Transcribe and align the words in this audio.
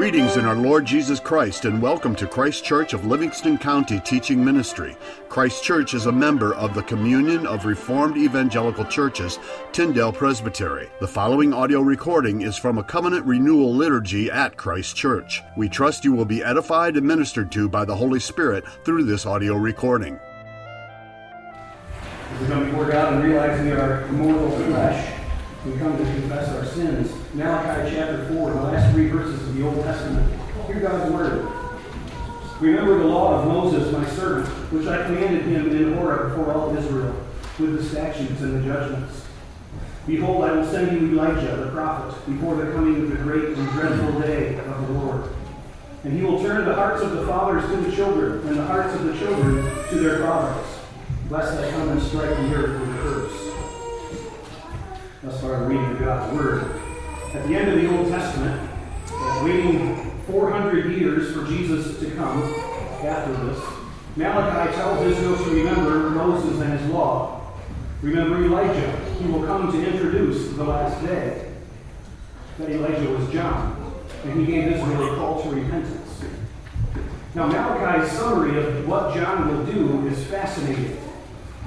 Greetings 0.00 0.38
in 0.38 0.46
our 0.46 0.56
Lord 0.56 0.86
Jesus 0.86 1.20
Christ 1.20 1.66
and 1.66 1.82
welcome 1.82 2.16
to 2.16 2.26
Christ 2.26 2.64
Church 2.64 2.94
of 2.94 3.04
Livingston 3.04 3.58
County 3.58 4.00
Teaching 4.00 4.42
Ministry. 4.42 4.96
Christ 5.28 5.62
Church 5.62 5.92
is 5.92 6.06
a 6.06 6.10
member 6.10 6.54
of 6.54 6.72
the 6.72 6.82
Communion 6.84 7.46
of 7.46 7.66
Reformed 7.66 8.16
Evangelical 8.16 8.86
Churches, 8.86 9.38
Tyndale 9.72 10.10
Presbytery. 10.10 10.88
The 11.00 11.06
following 11.06 11.52
audio 11.52 11.82
recording 11.82 12.40
is 12.40 12.56
from 12.56 12.78
a 12.78 12.82
covenant 12.82 13.26
renewal 13.26 13.74
liturgy 13.74 14.30
at 14.30 14.56
Christ 14.56 14.96
Church. 14.96 15.42
We 15.54 15.68
trust 15.68 16.02
you 16.02 16.14
will 16.14 16.24
be 16.24 16.42
edified 16.42 16.96
and 16.96 17.06
ministered 17.06 17.52
to 17.52 17.68
by 17.68 17.84
the 17.84 17.94
Holy 17.94 18.20
Spirit 18.20 18.64
through 18.86 19.04
this 19.04 19.26
audio 19.26 19.54
recording. 19.56 20.18
We 22.40 22.46
come 22.46 22.64
before 22.64 22.86
God 22.86 23.12
and 23.12 23.24
realizing 23.24 23.70
our 23.72 24.06
mortal 24.12 24.50
flesh, 24.50 25.09
we 25.64 25.76
come 25.76 25.96
to 25.98 26.04
confess 26.04 26.48
our 26.50 26.64
sins. 26.64 27.12
Malachi 27.34 27.94
chapter 27.94 28.26
4, 28.28 28.50
the 28.50 28.62
last 28.62 28.92
three 28.92 29.08
verses 29.08 29.40
of 29.42 29.54
the 29.54 29.66
Old 29.66 29.82
Testament. 29.82 30.40
Hear 30.66 30.80
God's 30.80 31.10
word. 31.10 31.48
Remember 32.60 32.98
the 32.98 33.04
law 33.04 33.40
of 33.40 33.46
Moses, 33.46 33.92
my 33.92 34.06
servant, 34.10 34.48
which 34.72 34.86
I 34.86 35.04
commanded 35.04 35.42
him 35.42 35.70
in 35.70 35.94
Horeb 35.94 36.30
before 36.30 36.54
all 36.54 36.76
Israel, 36.76 37.14
with 37.58 37.76
the 37.76 37.84
statutes 37.84 38.40
and 38.40 38.62
the 38.62 38.66
judgments. 38.66 39.26
Behold, 40.06 40.44
I 40.44 40.52
will 40.52 40.66
send 40.66 40.92
you 40.92 41.12
Elijah 41.12 41.56
the 41.56 41.70
prophet 41.72 42.14
before 42.26 42.56
the 42.56 42.72
coming 42.72 43.02
of 43.02 43.10
the 43.10 43.16
great 43.16 43.44
and 43.56 43.70
dreadful 43.70 44.20
day 44.20 44.56
of 44.58 44.86
the 44.86 44.92
Lord. 44.94 45.30
And 46.04 46.14
he 46.14 46.22
will 46.22 46.42
turn 46.42 46.64
the 46.64 46.74
hearts 46.74 47.02
of 47.02 47.12
the 47.12 47.26
fathers 47.26 47.68
to 47.70 47.76
the 47.76 47.94
children, 47.94 48.46
and 48.48 48.56
the 48.56 48.64
hearts 48.64 48.94
of 48.94 49.04
the 49.04 49.18
children 49.18 49.62
to 49.90 49.94
their 49.96 50.20
fathers, 50.20 50.66
lest 51.28 51.58
I 51.58 51.70
come 51.70 51.90
and 51.90 52.02
strike 52.02 52.30
the 52.30 52.54
earth 52.54 52.80
with 52.80 52.88
a 52.88 53.02
curse. 53.02 53.49
Thus 55.22 55.38
far, 55.42 55.60
the 55.60 55.66
reading 55.66 55.84
of 55.84 55.98
God's 55.98 56.34
Word. 56.34 56.80
At 57.34 57.46
the 57.46 57.54
end 57.54 57.68
of 57.68 57.78
the 57.78 57.94
Old 57.94 58.08
Testament, 58.08 58.70
waiting 59.44 60.18
400 60.26 60.92
years 60.92 61.34
for 61.34 61.46
Jesus 61.46 62.00
to 62.00 62.10
come 62.12 62.42
after 63.04 63.32
this, 63.44 63.62
Malachi 64.16 64.74
tells 64.76 65.06
Israel 65.06 65.36
to 65.36 65.50
remember 65.50 66.08
Moses 66.08 66.58
and 66.62 66.72
his 66.72 66.88
law. 66.90 67.52
Remember 68.00 68.42
Elijah. 68.42 68.98
He 69.20 69.26
will 69.26 69.44
come 69.44 69.70
to 69.70 69.86
introduce 69.86 70.56
the 70.56 70.64
last 70.64 71.04
day. 71.04 71.52
That 72.56 72.70
Elijah 72.70 73.10
was 73.10 73.30
John, 73.30 74.02
and 74.24 74.40
he 74.40 74.46
gave 74.46 74.72
Israel 74.72 75.12
a 75.12 75.16
call 75.16 75.42
to 75.42 75.50
repentance. 75.50 76.24
Now, 77.34 77.46
Malachi's 77.46 78.10
summary 78.12 78.58
of 78.58 78.88
what 78.88 79.14
John 79.14 79.48
will 79.48 79.66
do 79.66 80.08
is 80.08 80.24
fascinating. 80.28 80.98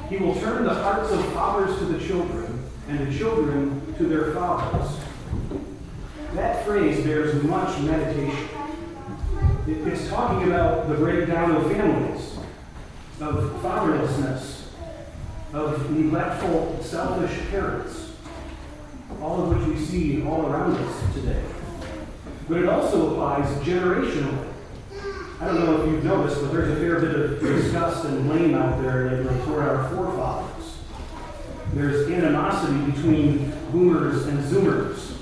He 0.09 0.18
will 0.18 0.34
turn 0.40 0.64
the 0.64 0.74
hearts 0.74 1.12
of 1.12 1.24
fathers 1.34 1.78
to 1.78 1.86
the 1.86 2.04
children 2.04 2.53
and 2.88 3.08
the 3.08 3.17
children 3.17 3.94
to 3.98 4.03
their 4.06 4.34
fathers. 4.34 4.98
That 6.34 6.66
phrase 6.66 7.03
bears 7.03 7.42
much 7.44 7.80
meditation. 7.81 8.50
It's 9.67 10.08
talking 10.09 10.48
about 10.48 10.90
the 10.90 10.95
breakdown 10.95 11.52
of 11.52 11.72
families, 11.72 12.38
of 13.22 13.36
fatherlessness, 13.62 14.66
of 15.53 15.92
neglectful, 15.92 16.81
selfish 16.81 17.40
parents, 17.50 18.12
all 19.22 19.44
of 19.44 19.58
which 19.58 19.68
we 19.68 19.86
see 19.86 20.25
all 20.25 20.47
around 20.47 20.75
us 20.75 21.14
today. 21.14 21.44
But 22.50 22.58
it 22.58 22.68
also 22.68 23.12
applies 23.12 23.45
generationally. 23.64 24.50
I 25.40 25.45
don't 25.45 25.66
know 25.66 25.81
if 25.81 25.92
you've 25.92 26.03
noticed, 26.03 26.42
but 26.42 26.52
there's 26.52 26.72
a 26.72 26.75
fair 26.75 27.00
bit 27.00 27.16
of 27.16 27.40
disgust 27.40 28.06
and 28.06 28.28
blame 28.28 28.56
out 28.56 28.81
there 28.81 29.12
lately 29.12 29.45
toward 29.45 29.64
our 29.64 29.90
forefathers. 29.90 30.62
There's 31.73 32.07
animosity 32.07 32.91
between 32.91 33.52
boomers 33.71 34.27
and 34.27 34.43
zoomers, 34.43 35.17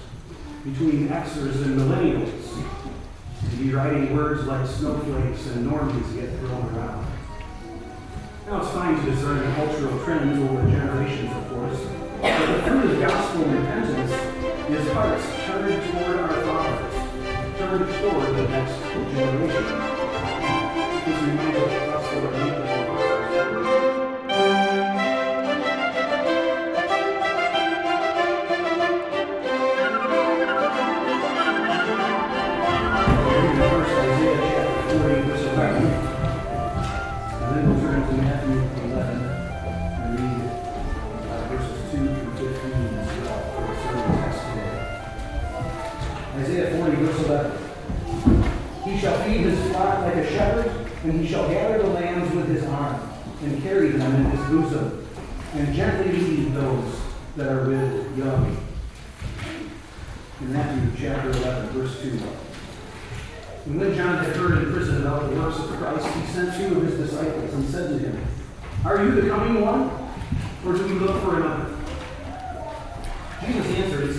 between 0.65 1.07
Xers 1.07 1.63
and 1.63 1.79
millennials. 1.79 2.29
You 3.57 3.77
writing 3.77 4.13
words 4.13 4.45
like 4.47 4.67
snowflakes 4.67 5.47
and 5.47 5.71
normies 5.71 6.13
get 6.13 6.37
thrown 6.39 6.75
around. 6.75 7.05
Now, 8.47 8.59
it's 8.59 8.71
fine 8.71 8.99
to 8.99 9.11
discern 9.11 9.53
cultural 9.55 10.03
trends 10.03 10.37
over 10.39 10.69
generations, 10.69 11.31
of 11.31 11.49
course, 11.49 11.79
but 12.21 12.45
the 12.47 12.63
fruit 12.63 12.91
of 12.91 12.99
gospel 12.99 13.45
repentance 13.45 14.11
is 14.71 14.91
hearts 14.91 15.25
turned 15.45 15.91
toward 15.91 16.19
our 16.19 16.33
fathers, 16.41 16.95
turned 17.59 17.87
toward 18.01 18.35
the 18.35 18.43
next 18.49 18.75
generation. 19.15 19.91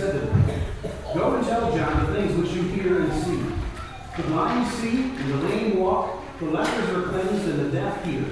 Said 0.02 0.12
to 0.14 0.18
them, 0.18 0.60
Go 1.14 1.36
and 1.36 1.46
tell 1.46 1.76
John 1.76 2.06
the 2.06 2.14
things 2.14 2.36
which 2.36 2.50
you 2.50 2.62
hear 2.62 3.02
and 3.02 3.22
see. 3.22 3.40
The 4.16 4.22
blind 4.24 4.66
see, 4.72 5.02
and 5.02 5.30
the 5.30 5.36
lame 5.48 5.78
walk, 5.78 6.20
the 6.40 6.46
lepers 6.46 6.90
are 6.90 7.08
cleansed 7.08 7.48
and 7.48 7.60
the 7.60 7.70
deaf 7.70 8.04
hear. 8.04 8.24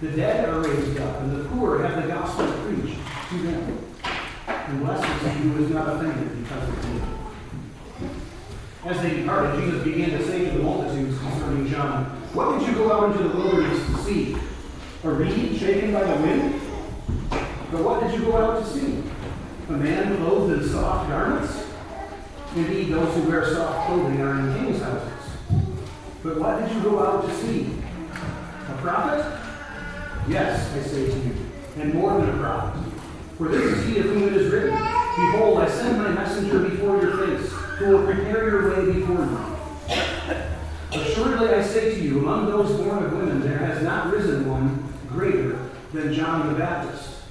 The 0.00 0.08
dead 0.08 0.48
are 0.48 0.60
raised 0.60 0.98
up, 0.98 1.20
and 1.20 1.36
the 1.36 1.48
poor 1.50 1.86
have 1.86 2.02
the 2.02 2.08
gospel 2.08 2.46
preached 2.64 2.98
to 3.30 3.38
them. 3.42 3.78
And 4.46 4.80
blessed 4.84 5.24
is 5.24 5.32
he 5.34 5.38
who 5.48 5.64
is 5.64 5.70
not 5.70 5.88
offended 5.88 6.42
because 6.42 6.68
of 6.68 6.94
me. 6.94 7.00
As 8.86 9.00
they 9.00 9.20
departed, 9.20 9.62
Jesus 9.62 9.84
began 9.84 10.10
to 10.10 10.26
say 10.26 10.46
to 10.46 10.50
the 10.58 10.64
multitudes 10.64 11.16
concerning 11.18 11.68
John, 11.68 12.06
What 12.34 12.58
did 12.58 12.68
you 12.68 12.74
go 12.74 12.92
out 12.92 13.12
into 13.12 13.28
the 13.28 13.36
wilderness 13.36 13.86
to 13.86 13.96
see? 13.98 14.36
A 15.04 15.10
reed 15.10 15.60
shaken 15.60 15.92
by 15.92 16.02
the 16.02 16.22
wind? 16.22 16.60
But 17.70 17.82
what 17.84 18.02
did 18.02 18.18
you 18.18 18.26
go 18.26 18.36
out 18.36 18.64
to 18.64 18.68
see? 18.68 19.04
A 19.66 19.72
man 19.72 20.18
clothed 20.18 20.52
in 20.52 20.68
soft 20.68 21.08
garments? 21.08 21.64
Indeed, 22.54 22.92
those 22.92 23.14
who 23.16 23.30
wear 23.30 23.50
soft 23.50 23.86
clothing 23.86 24.20
are 24.20 24.38
in 24.38 24.58
king's 24.58 24.82
houses. 24.82 25.10
But 26.22 26.38
what 26.38 26.60
did 26.60 26.76
you 26.76 26.82
go 26.82 27.02
out 27.02 27.26
to 27.26 27.34
see? 27.34 27.72
A 28.68 28.76
prophet? 28.82 29.24
Yes, 30.28 30.70
I 30.74 30.82
say 30.86 31.06
to 31.06 31.16
you, 31.16 31.34
and 31.78 31.94
more 31.94 32.20
than 32.20 32.28
a 32.28 32.38
prophet. 32.38 32.78
For 33.38 33.48
this 33.48 33.62
is 33.62 33.86
he 33.86 33.98
of 34.00 34.04
whom 34.04 34.28
it 34.28 34.34
is 34.34 34.52
written, 34.52 34.72
Behold, 34.72 35.58
I 35.58 35.68
send 35.70 35.96
my 35.96 36.10
messenger 36.10 36.58
before 36.58 37.00
your 37.00 37.26
face, 37.26 37.50
who 37.78 37.88
will 37.88 38.04
prepare 38.04 38.46
your 38.46 38.68
way 38.68 38.92
before 38.92 39.16
you. 39.16 39.38
Assuredly 40.92 41.48
I 41.48 41.62
say 41.62 41.94
to 41.94 42.00
you, 42.00 42.18
among 42.18 42.46
those 42.46 42.70
born 42.76 43.02
of 43.02 43.12
women, 43.12 43.40
there 43.40 43.58
has 43.58 43.82
not 43.82 44.12
risen 44.12 44.46
one 44.46 44.92
greater 45.08 45.58
than 45.94 46.12
John 46.12 46.52
the 46.52 46.58
Baptist. 46.58 47.23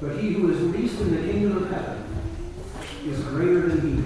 But 0.00 0.16
he 0.16 0.32
who 0.32 0.50
is 0.50 0.60
least 0.74 1.00
in 1.00 1.10
the 1.14 1.30
kingdom 1.30 1.62
of 1.62 1.70
heaven 1.70 2.04
is 3.04 3.22
greater 3.24 3.68
than 3.68 3.80
he. 3.80 4.02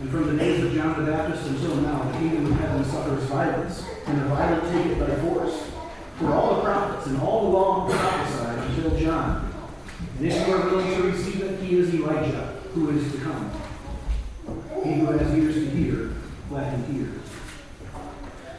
And 0.00 0.10
from 0.10 0.26
the 0.26 0.36
days 0.36 0.62
of 0.62 0.74
John 0.74 1.02
the 1.02 1.10
Baptist 1.10 1.46
until 1.48 1.76
now, 1.76 2.02
the 2.02 2.18
kingdom 2.18 2.52
of 2.52 2.58
heaven 2.58 2.84
suffers 2.84 3.24
violence, 3.24 3.82
and 4.06 4.20
the 4.20 4.24
violent 4.26 4.70
take 4.72 4.92
it 4.92 5.00
by 5.00 5.14
force. 5.16 5.70
For 6.18 6.32
all 6.32 6.56
the 6.56 6.62
prophets 6.62 7.06
and 7.06 7.20
all 7.20 7.42
the 7.44 7.56
law 7.56 7.88
prophesied 7.88 8.58
until 8.58 8.98
John. 8.98 9.52
And 10.18 10.26
if 10.26 10.46
you 10.46 10.54
are 10.54 10.66
willing 10.66 10.94
to 10.96 11.02
receive 11.04 11.42
it, 11.42 11.60
he 11.60 11.78
is 11.78 11.94
Elijah, 11.94 12.60
who 12.74 12.90
is 12.90 13.10
to 13.12 13.18
come. 13.18 13.50
He 14.84 14.94
who 15.00 15.06
has 15.06 15.34
ears 15.34 15.54
to 15.54 15.70
hear, 15.70 16.12
let 16.50 16.70
him 16.70 16.94
hear. 16.94 17.08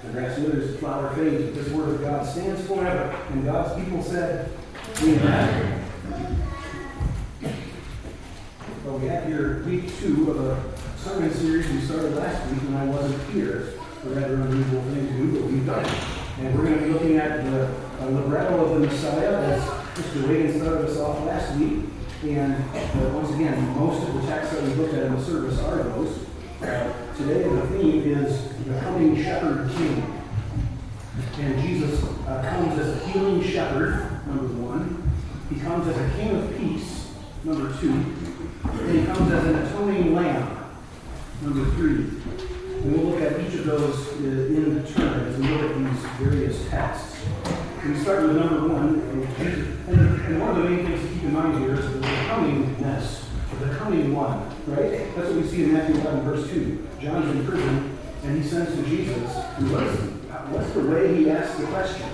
The 0.04 0.12
grass 0.12 0.40
withers, 0.40 0.72
the 0.72 0.78
flower 0.80 1.14
fades, 1.16 1.44
but 1.44 1.64
this 1.64 1.72
word 1.72 1.96
of 1.96 2.02
God 2.02 2.26
stands 2.26 2.66
forever. 2.66 3.16
And 3.30 3.46
God's 3.46 3.84
people 3.84 4.02
said, 4.02 4.50
Well, 4.86 5.02
we 9.00 9.08
have 9.08 9.26
here 9.26 9.64
week 9.66 9.98
two 9.98 10.30
of 10.30 10.40
a 10.40 10.62
sermon 10.98 11.34
series 11.34 11.68
we 11.70 11.82
started 11.82 12.16
last 12.16 12.48
week 12.52 12.62
when 12.62 12.76
I 12.76 12.86
wasn't 12.86 13.20
here. 13.32 13.74
A 14.06 14.10
rather 14.10 14.36
unusual 14.36 14.84
thing 14.84 15.08
to 15.08 15.14
do, 15.14 15.32
but 15.34 15.52
we've 15.52 15.66
done 15.66 15.84
it. 15.86 15.92
And 16.40 16.56
we're 16.56 16.66
going 16.66 16.80
to 16.80 16.86
be 16.86 16.94
looking 16.94 17.18
at 17.18 17.44
the 17.46 17.66
uh, 18.00 18.06
libretto 18.06 18.64
of 18.64 18.80
the 18.80 18.88
Messiah 18.88 19.36
as 19.54 19.64
Mr. 19.64 20.30
Reagan 20.30 20.60
started 20.62 20.88
us 20.88 20.98
off 21.00 21.26
last 21.26 21.58
week. 21.58 21.86
And 22.24 22.54
uh, 22.54 23.10
once 23.10 23.32
again, 23.34 23.68
most 23.76 24.08
of 24.08 24.14
the 24.14 24.22
texts 24.28 24.54
that 24.54 24.64
we 24.64 24.76
looked 24.76 24.94
at 24.94 25.04
in 25.06 25.16
the 25.16 25.24
service 25.24 25.60
are 25.62 25.82
those. 25.82 26.26
Uh, 26.62 26.94
today 27.18 27.44
the 27.44 27.68
theme 27.68 28.04
is 28.04 28.50
the 28.66 28.80
coming 28.82 29.22
shepherd 29.22 29.72
king. 29.72 30.22
And 31.40 31.62
Jesus 31.62 32.04
uh, 32.28 32.48
comes 32.50 32.80
as 32.80 33.02
a 33.02 33.08
healing 33.08 33.44
shepherd, 33.44 34.05
number 34.26 34.48
one. 34.48 35.12
He 35.50 35.60
comes 35.60 35.88
as 35.88 35.98
a 35.98 36.18
king 36.18 36.36
of 36.36 36.58
peace, 36.58 37.12
number 37.44 37.72
two. 37.80 37.92
And 37.92 39.00
he 39.00 39.06
comes 39.06 39.32
as 39.32 39.46
an 39.46 39.56
atoning 39.56 40.16
lamb, 40.16 40.76
number 41.42 41.70
three. 41.76 42.10
And 42.82 42.94
we'll 42.94 43.12
look 43.12 43.22
at 43.22 43.40
each 43.42 43.54
of 43.56 43.66
those 43.66 44.08
uh, 44.08 44.24
in 44.24 44.86
turn 44.86 45.28
as 45.28 45.38
we 45.38 45.48
look 45.48 45.72
at 45.72 45.78
these 45.78 46.06
various 46.20 46.70
texts. 46.70 47.18
We 47.86 47.96
start 48.00 48.24
with 48.24 48.38
number 48.38 48.68
one, 48.68 49.00
and, 49.38 50.40
one 50.40 50.50
of 50.50 50.56
the 50.58 50.70
main 50.70 50.86
things 50.86 51.02
to 51.02 51.08
keep 51.14 51.24
in 51.24 51.34
mind 51.34 51.60
here 51.60 51.76
is 51.76 51.86
the 51.86 52.00
comingness, 52.00 53.26
the 53.60 53.76
coming 53.76 54.14
one, 54.14 54.50
right? 54.66 55.16
That's 55.16 55.30
what 55.30 55.36
we 55.36 55.48
see 55.48 55.64
in 55.66 55.74
Matthew 55.74 56.02
11, 56.02 56.22
verse 56.22 56.50
2. 56.50 56.88
John's 57.00 57.30
in 57.30 57.46
prison, 57.46 57.98
and 58.24 58.42
he 58.42 58.48
sends 58.48 58.76
to 58.76 58.84
Jesus, 58.90 59.36
what's, 59.70 60.00
what's 60.50 60.72
the 60.72 60.82
way 60.82 61.16
he 61.16 61.30
asks 61.30 61.60
the 61.60 61.68
question? 61.68 62.10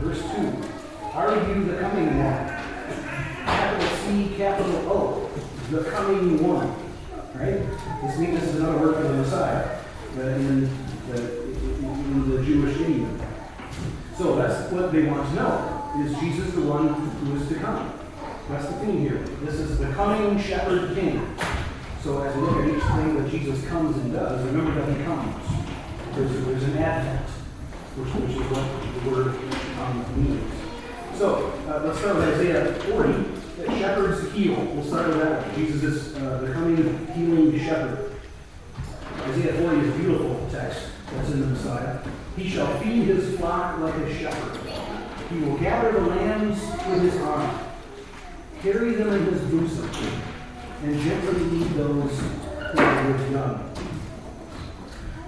Verse 0.00 0.20
2. 0.20 0.71
Are 1.14 1.34
you 1.46 1.64
the 1.64 1.78
coming 1.78 2.24
one? 2.24 2.46
Capital 3.44 3.96
C, 3.98 4.34
capital 4.34 4.76
O. 4.90 5.30
The 5.70 5.90
coming 5.90 6.42
one. 6.42 6.74
Right? 7.34 7.60
This 8.02 8.18
means 8.18 8.42
is 8.42 8.56
another 8.56 8.78
word 8.78 8.96
for 8.96 9.02
the 9.02 9.14
Messiah 9.14 9.78
in, 10.16 10.70
the, 11.10 11.42
in 11.52 12.30
the 12.30 12.42
Jewish 12.42 12.80
idiom. 12.80 13.20
So 14.16 14.36
that's 14.36 14.72
what 14.72 14.90
they 14.90 15.04
want 15.04 15.28
to 15.28 15.34
know. 15.34 15.92
Is 16.02 16.18
Jesus 16.18 16.54
the 16.54 16.62
one 16.62 16.88
who 16.88 17.36
is 17.36 17.46
to 17.48 17.54
come? 17.56 17.92
That's 18.48 18.68
the 18.68 18.72
theme 18.80 19.00
here. 19.00 19.18
This 19.42 19.56
is 19.56 19.78
the 19.78 19.92
coming 19.92 20.40
shepherd 20.40 20.94
king. 20.94 21.36
So 22.02 22.22
as 22.22 22.34
we 22.34 22.40
look 22.40 22.56
at 22.56 22.68
each 22.68 22.82
thing 22.82 23.22
that 23.22 23.30
Jesus 23.30 23.68
comes 23.68 23.98
and 23.98 24.14
does, 24.14 24.46
remember 24.46 24.80
that 24.80 24.96
he 24.96 25.04
comes. 25.04 25.36
There's, 26.14 26.46
there's 26.46 26.62
an 26.62 26.78
advent, 26.78 27.28
which, 27.98 28.14
which 28.14 28.30
is 28.30 28.50
what 28.50 29.04
the 29.04 29.10
word 29.10 29.36
um, 29.78 30.24
means. 30.24 30.61
So 31.16 31.52
uh, 31.68 31.82
let's 31.84 31.98
start 31.98 32.16
with 32.16 32.28
Isaiah 32.34 32.72
40. 32.72 33.12
That 33.58 33.78
shepherds 33.78 34.32
heal. 34.32 34.56
We'll 34.56 34.84
start 34.84 35.08
with 35.08 35.18
that. 35.18 35.54
Jesus 35.54 35.82
is 35.82 36.16
uh, 36.16 36.38
the 36.38 36.52
coming 36.52 36.76
healing 37.14 37.58
shepherd. 37.58 38.16
Isaiah 39.18 39.52
40 39.54 39.78
is 39.78 39.94
a 39.94 39.98
beautiful 39.98 40.48
text 40.50 40.86
that's 41.12 41.30
in 41.30 41.40
the 41.42 41.46
Messiah. 41.46 41.98
He 42.36 42.48
shall 42.48 42.80
feed 42.80 43.04
his 43.04 43.38
flock 43.38 43.78
like 43.78 43.94
a 43.94 44.18
shepherd. 44.18 44.58
He 45.30 45.38
will 45.40 45.58
gather 45.58 45.92
the 45.92 46.00
lambs 46.00 46.60
with 46.88 47.02
his 47.02 47.20
arm, 47.22 47.58
carry 48.62 48.94
them 48.94 49.12
in 49.12 49.24
his 49.32 49.40
bosom, 49.42 49.90
and 50.82 51.00
gently 51.00 51.40
lead 51.44 51.70
those 51.74 52.20
who 52.20 52.78
are 52.80 53.12
with 53.12 53.30
young. 53.30 53.74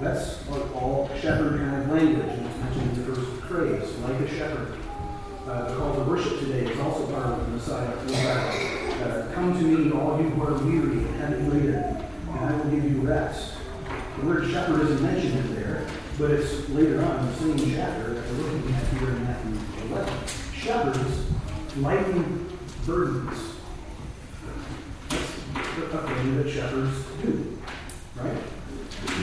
That's 0.01 0.49
all 0.75 1.11
shepherd 1.21 1.61
kind 1.61 1.83
of 1.83 1.91
language, 1.91 2.39
and 2.39 2.47
it's 2.47 2.59
mentioned 2.59 2.91
in 2.91 3.07
the 3.07 3.15
first 3.15 3.43
phrase, 3.45 3.99
like 3.99 4.21
a 4.21 4.29
shepherd. 4.29 4.84
Uh, 5.46 5.69
the 5.69 5.76
call 5.76 5.94
to 5.94 6.00
worship 6.05 6.38
today 6.38 6.64
is 6.64 6.79
also 6.81 7.06
part 7.08 7.26
of 7.26 7.44
the 7.44 7.52
Messiah. 7.52 7.88
Uh, 9.05 9.31
Come 9.35 9.52
to 9.58 9.62
me, 9.62 9.93
all 9.93 10.19
you 10.19 10.31
who 10.31 10.43
are 10.43 10.55
weary 10.64 11.05
and 11.05 11.17
heavy 11.17 11.43
laden, 11.44 11.75
and 11.75 12.38
I 12.38 12.52
will 12.56 12.70
give 12.70 12.82
you 12.85 13.00
rest. 13.02 13.52
The 14.19 14.26
word 14.26 14.50
shepherd 14.50 14.81
isn't 14.81 15.02
mentioned 15.02 15.37
in 15.37 15.55
there, 15.55 15.87
but 16.19 16.31
it's 16.31 16.67
later 16.70 17.05
on 17.05 17.19
in 17.19 17.26
the 17.26 17.35
same 17.35 17.75
chapter 17.76 18.14
that 18.14 18.31
we're 18.31 18.52
looking 18.52 18.75
at 18.75 18.87
here 18.94 19.08
in 19.11 19.25
Matthew 19.25 19.58
11. 19.91 20.14
Shepherds 20.55 21.26
lighten 21.76 22.58
burdens. 22.87 23.38
That's 25.11 25.94
a 25.94 26.14
thing 26.14 26.37
that 26.43 26.50
shepherds 26.50 27.05
do, 27.20 27.58
right? 28.17 28.43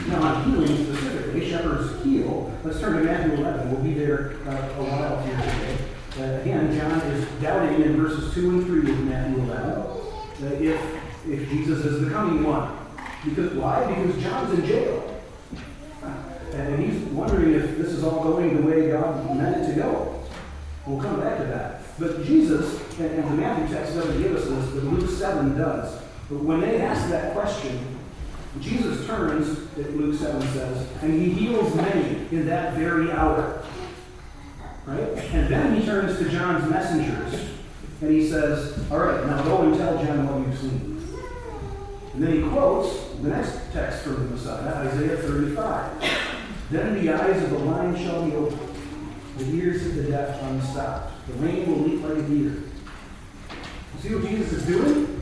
Now, 0.07 0.21
on 0.21 0.51
healing 0.51 0.85
specifically, 0.85 1.50
shepherds 1.50 2.03
heal. 2.03 2.53
Let's 2.63 2.79
turn 2.79 2.97
to 2.97 3.03
Matthew 3.03 3.33
11. 3.38 3.71
We'll 3.71 3.81
be 3.81 3.95
there 3.95 4.35
uh, 4.45 4.51
a 4.51 4.83
while 4.83 5.23
here 5.23 5.35
today. 5.35 5.77
Uh, 6.19 6.24
again, 6.42 6.78
John 6.78 7.00
is 7.12 7.25
doubting 7.42 7.81
in 7.84 7.96
verses 7.96 8.34
2 8.34 8.50
and 8.50 8.66
3 8.66 8.92
of 8.92 9.00
Matthew 9.06 9.44
11 9.44 9.69
uh, 9.72 9.96
if, 10.60 11.28
if 11.30 11.50
Jesus 11.50 11.86
is 11.86 12.04
the 12.04 12.12
coming 12.12 12.44
one. 12.44 12.78
Because 13.24 13.54
why? 13.54 13.86
Because 13.88 14.22
John's 14.22 14.60
in 14.60 14.66
jail. 14.66 15.08
And 16.54 16.84
he's 16.84 17.02
wondering 17.12 17.54
if 17.54 17.78
this 17.78 17.88
is 17.88 18.04
all 18.04 18.24
going 18.24 18.58
the 18.58 18.68
way 18.68 18.92
God 18.92 19.38
meant 19.38 19.63
it 19.63 19.74
to 19.74 19.80
go. 19.80 20.22
We'll 20.86 21.02
come 21.02 21.22
back 21.22 21.38
to 21.38 21.46
that. 21.46 21.81
But 21.98 22.25
Jesus, 22.25 22.81
and, 23.00 23.12
and 23.12 23.24
the 23.30 23.36
Matthew 23.42 23.74
text 23.74 23.96
doesn't 23.96 24.22
give 24.22 24.36
us 24.36 24.44
this, 24.44 24.66
but 24.72 24.84
Luke 24.84 25.10
7 25.10 25.57
does. 25.57 26.02
But 26.30 26.40
when 26.40 26.60
they 26.60 26.81
ask 26.81 27.10
that 27.10 27.34
question, 27.34 28.00
Jesus 28.60 29.07
turns, 29.07 29.78
Luke 29.78 30.19
7 30.19 30.42
says, 30.42 30.88
and 31.02 31.22
he 31.22 31.30
heals 31.30 31.74
many 31.75 32.28
in 32.31 32.46
that 32.48 32.74
very 32.74 33.10
hour. 33.12 33.64
Right? 34.86 35.00
And 35.00 35.48
then 35.48 35.75
he 35.75 35.86
turns 35.86 36.18
to 36.19 36.30
John's 36.30 36.69
messengers 36.69 37.51
and 38.01 38.12
he 38.12 38.28
says, 38.28 38.80
All 38.92 39.00
right, 39.00 39.25
now 39.28 39.44
go 39.44 39.62
and 39.62 39.78
tell 39.78 40.04
John 40.04 40.28
what 40.28 40.48
you've 40.48 40.60
seen. 40.60 40.92
And 42.13 42.24
then 42.24 42.44
he 42.44 42.50
quotes 42.50 43.13
the 43.22 43.30
next 43.30 43.72
text 43.72 44.04
from 44.04 44.16
the 44.16 44.36
Messiah, 44.36 44.88
Isaiah 44.88 45.18
35. 45.18 46.04
Then 46.72 47.06
the 47.06 47.13
eyes 47.13 47.44
of 47.44 47.51
the 47.51 47.57
blind 47.57 47.98
shall 47.98 48.25
be 48.25 48.36
opened, 48.36 48.75
the 49.38 49.45
ears 49.56 49.86
of 49.86 49.95
the 49.95 50.04
deaf 50.04 50.42
unstopped. 50.42 51.28
The 51.28 51.33
rain 51.33 51.68
will 51.68 51.88
leap 51.88 52.04
like 52.04 52.18
a 52.18 52.22
deer. 52.24 52.63
See 54.00 54.16
what 54.16 54.28
Jesus 54.28 54.54
is 54.54 54.66
doing? 54.66 55.18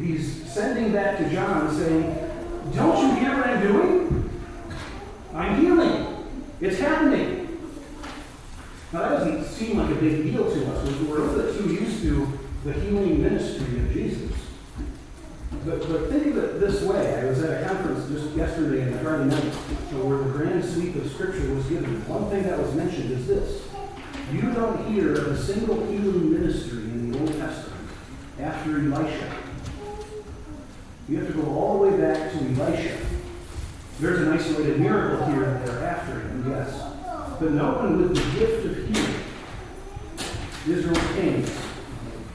He's 0.00 0.50
sending 0.50 0.92
that 0.92 1.18
to 1.18 1.30
John 1.30 1.74
saying, 1.74 2.14
Don't 2.74 3.08
you 3.08 3.20
hear 3.20 3.36
what 3.36 3.46
I'm 3.46 3.62
doing? 3.62 4.30
I'm 5.34 5.60
healing. 5.60 6.26
It's 6.60 6.78
happening. 6.78 7.37
Now, 8.92 9.00
that 9.00 9.18
doesn't 9.18 9.44
seem 9.44 9.76
like 9.76 9.90
a 9.90 9.94
big 9.96 10.22
deal 10.22 10.50
to 10.50 10.72
us. 10.72 11.00
We're 11.02 11.22
a 11.22 11.32
little 11.32 11.54
too 11.54 11.74
used 11.74 12.00
to 12.02 12.38
the 12.64 12.72
healing 12.72 13.22
ministry 13.22 13.78
of 13.80 13.92
Jesus. 13.92 14.32
But, 15.66 15.80
but 15.88 16.08
think 16.08 16.28
of 16.28 16.38
it 16.38 16.60
this 16.60 16.82
way. 16.82 17.20
I 17.20 17.26
was 17.26 17.42
at 17.42 17.62
a 17.62 17.66
conference 17.66 18.08
just 18.08 18.34
yesterday 18.34 18.82
in 18.82 18.92
the 18.92 18.98
Friday 19.00 19.24
night 19.24 19.44
uh, 19.44 20.04
where 20.04 20.18
the 20.18 20.30
grand 20.30 20.64
sweep 20.64 20.96
of 20.96 21.10
Scripture 21.12 21.54
was 21.54 21.66
given. 21.66 22.06
One 22.08 22.30
thing 22.30 22.44
that 22.44 22.58
was 22.58 22.74
mentioned 22.74 23.10
is 23.10 23.26
this. 23.26 23.62
You 24.32 24.52
don't 24.52 24.90
hear 24.90 25.12
of 25.12 25.28
a 25.28 25.42
single 25.42 25.86
healing 25.86 26.32
ministry 26.32 26.78
in 26.78 27.12
the 27.12 27.18
Old 27.18 27.36
Testament 27.36 27.90
after 28.40 28.78
Elisha. 28.78 29.36
You 31.08 31.18
have 31.18 31.26
to 31.26 31.34
go 31.34 31.50
all 31.50 31.80
the 31.80 31.90
way 31.90 31.96
back 32.00 32.32
to 32.32 32.38
Elisha. 32.38 32.98
There's 34.00 34.20
an 34.20 34.28
isolated 34.28 34.80
miracle 34.80 35.26
here 35.26 35.44
and 35.44 35.66
there 35.66 35.84
after 35.84 36.20
him, 36.20 36.50
yes. 36.50 36.87
But 37.40 37.52
no 37.52 37.72
one 37.74 37.98
with 37.98 38.16
the 38.16 38.38
gift 38.38 38.66
of 38.66 38.76
healing. 38.76 39.14
Israel's 40.66 41.12
kings. 41.14 41.58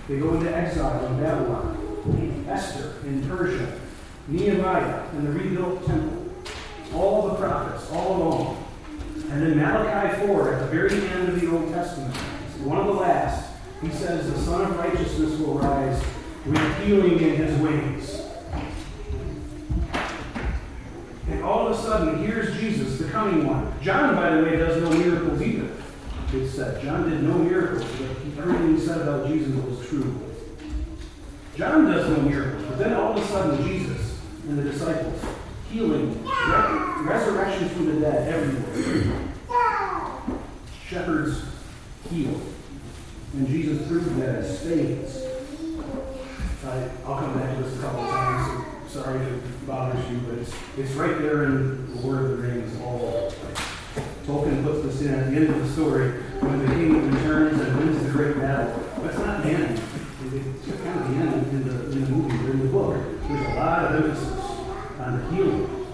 They 0.08 0.20
go 0.20 0.34
into 0.36 0.56
exile 0.56 1.06
in 1.08 1.20
Babylon. 1.22 1.84
Esther 2.48 2.96
in 3.06 3.28
Persia, 3.28 3.80
Nehemiah 4.28 5.10
in 5.14 5.26
the 5.26 5.32
rebuilt 5.32 5.86
temple, 5.86 6.26
all 6.94 7.30
the 7.30 7.36
prophets, 7.36 7.90
all 7.92 8.18
along. 8.18 8.66
And 9.32 9.42
then 9.42 9.58
Malachi 9.58 10.28
4 10.28 10.54
at 10.54 10.60
the 10.60 10.68
very 10.68 11.08
end 11.10 11.30
of 11.30 11.42
the 11.42 11.50
Old 11.50 11.70
Testament, 11.70 12.16
one 12.64 12.78
of 12.78 12.88
the 12.88 12.94
last, 12.94 13.52
he 13.82 13.90
says, 13.90 14.32
The 14.32 14.40
Sun 14.40 14.62
of 14.62 14.78
Righteousness 14.78 15.40
will 15.40 15.56
rise 15.56 16.02
with 16.46 16.78
healing 16.80 17.20
in 17.20 17.36
his 17.36 17.60
wings. 17.60 18.23
Of 21.74 21.80
a 21.80 21.84
sudden, 21.84 22.26
here's 22.26 22.60
Jesus, 22.60 23.00
the 23.00 23.10
coming 23.10 23.48
one. 23.48 23.74
John, 23.82 24.16
by 24.16 24.36
the 24.36 24.44
way, 24.44 24.58
does 24.58 24.82
no 24.82 24.90
miracles 24.92 25.42
either. 25.42 25.70
It's 26.34 26.56
said. 26.56 26.82
John 26.82 27.10
did 27.10 27.24
no 27.24 27.38
miracles, 27.38 27.84
but 27.84 28.44
everything 28.44 28.76
he 28.76 28.82
said 28.82 29.02
about 29.02 29.28
Jesus 29.28 29.54
was 29.56 29.88
true. 29.88 30.20
John 31.56 31.86
does 31.86 32.10
no 32.10 32.24
miracles, 32.24 32.66
but 32.68 32.80
then 32.80 32.94
all 32.94 33.16
of 33.16 33.24
a 33.24 33.28
sudden 33.28 33.68
Jesus 33.68 34.20
and 34.48 34.58
the 34.58 34.64
disciples 34.64 35.24
healing, 35.70 36.24
re- 36.24 37.04
resurrection 37.04 37.70
from 37.70 37.86
the 37.88 38.02
dead 38.02 38.34
everywhere. 38.34 39.30
Shepherds 40.88 41.42
heal. 42.10 42.42
And 43.34 43.48
Jesus 43.48 43.88
proved 43.88 44.20
that 44.22 44.36
as 44.36 44.60
spades. 44.60 45.24
I, 46.66 46.78
will 47.06 47.18
come 47.18 47.38
back 47.38 47.58
to 47.58 47.64
this 47.64 47.78
a 47.78 47.82
couple 47.82 48.02
of 48.02 48.10
times. 48.10 48.33
So 48.94 49.02
sorry 49.02 49.22
if 49.22 49.28
it 49.28 49.66
bothers 49.66 50.08
you, 50.12 50.18
but 50.20 50.38
it's, 50.38 50.54
it's 50.78 50.92
right 50.92 51.18
there 51.18 51.46
in 51.46 51.96
the 51.96 52.02
Lord 52.02 52.26
of 52.26 52.30
the 52.30 52.44
Rings 52.44 52.80
all 52.82 53.34
Tolkien 54.28 54.64
puts 54.64 54.84
this 54.84 55.02
in 55.02 55.16
at 55.16 55.32
the 55.32 55.36
end 55.36 55.50
of 55.50 55.60
the 55.60 55.74
story 55.74 56.12
when 56.42 56.60
the 56.64 56.72
king 56.76 57.12
returns 57.12 57.60
and 57.60 57.76
wins 57.80 58.06
the 58.06 58.12
great 58.12 58.38
battle. 58.38 58.72
That's 59.02 59.18
not 59.18 59.42
the 59.42 59.50
end 59.50 59.82
it's 60.32 60.84
kind 60.84 61.00
of 61.00 61.10
the 61.10 61.16
end 61.16 61.34
in 61.34 61.68
the, 61.68 61.84
in 61.92 62.04
the 62.04 62.10
movie 62.12 62.48
or 62.48 62.52
in 62.52 62.60
the 62.60 62.68
book. 62.68 62.96
There's 63.28 63.48
a 63.48 63.56
lot 63.56 63.86
of 63.86 64.06
emphasis 64.06 64.40
on 65.00 65.18
the 65.18 65.36
healing. 65.36 65.88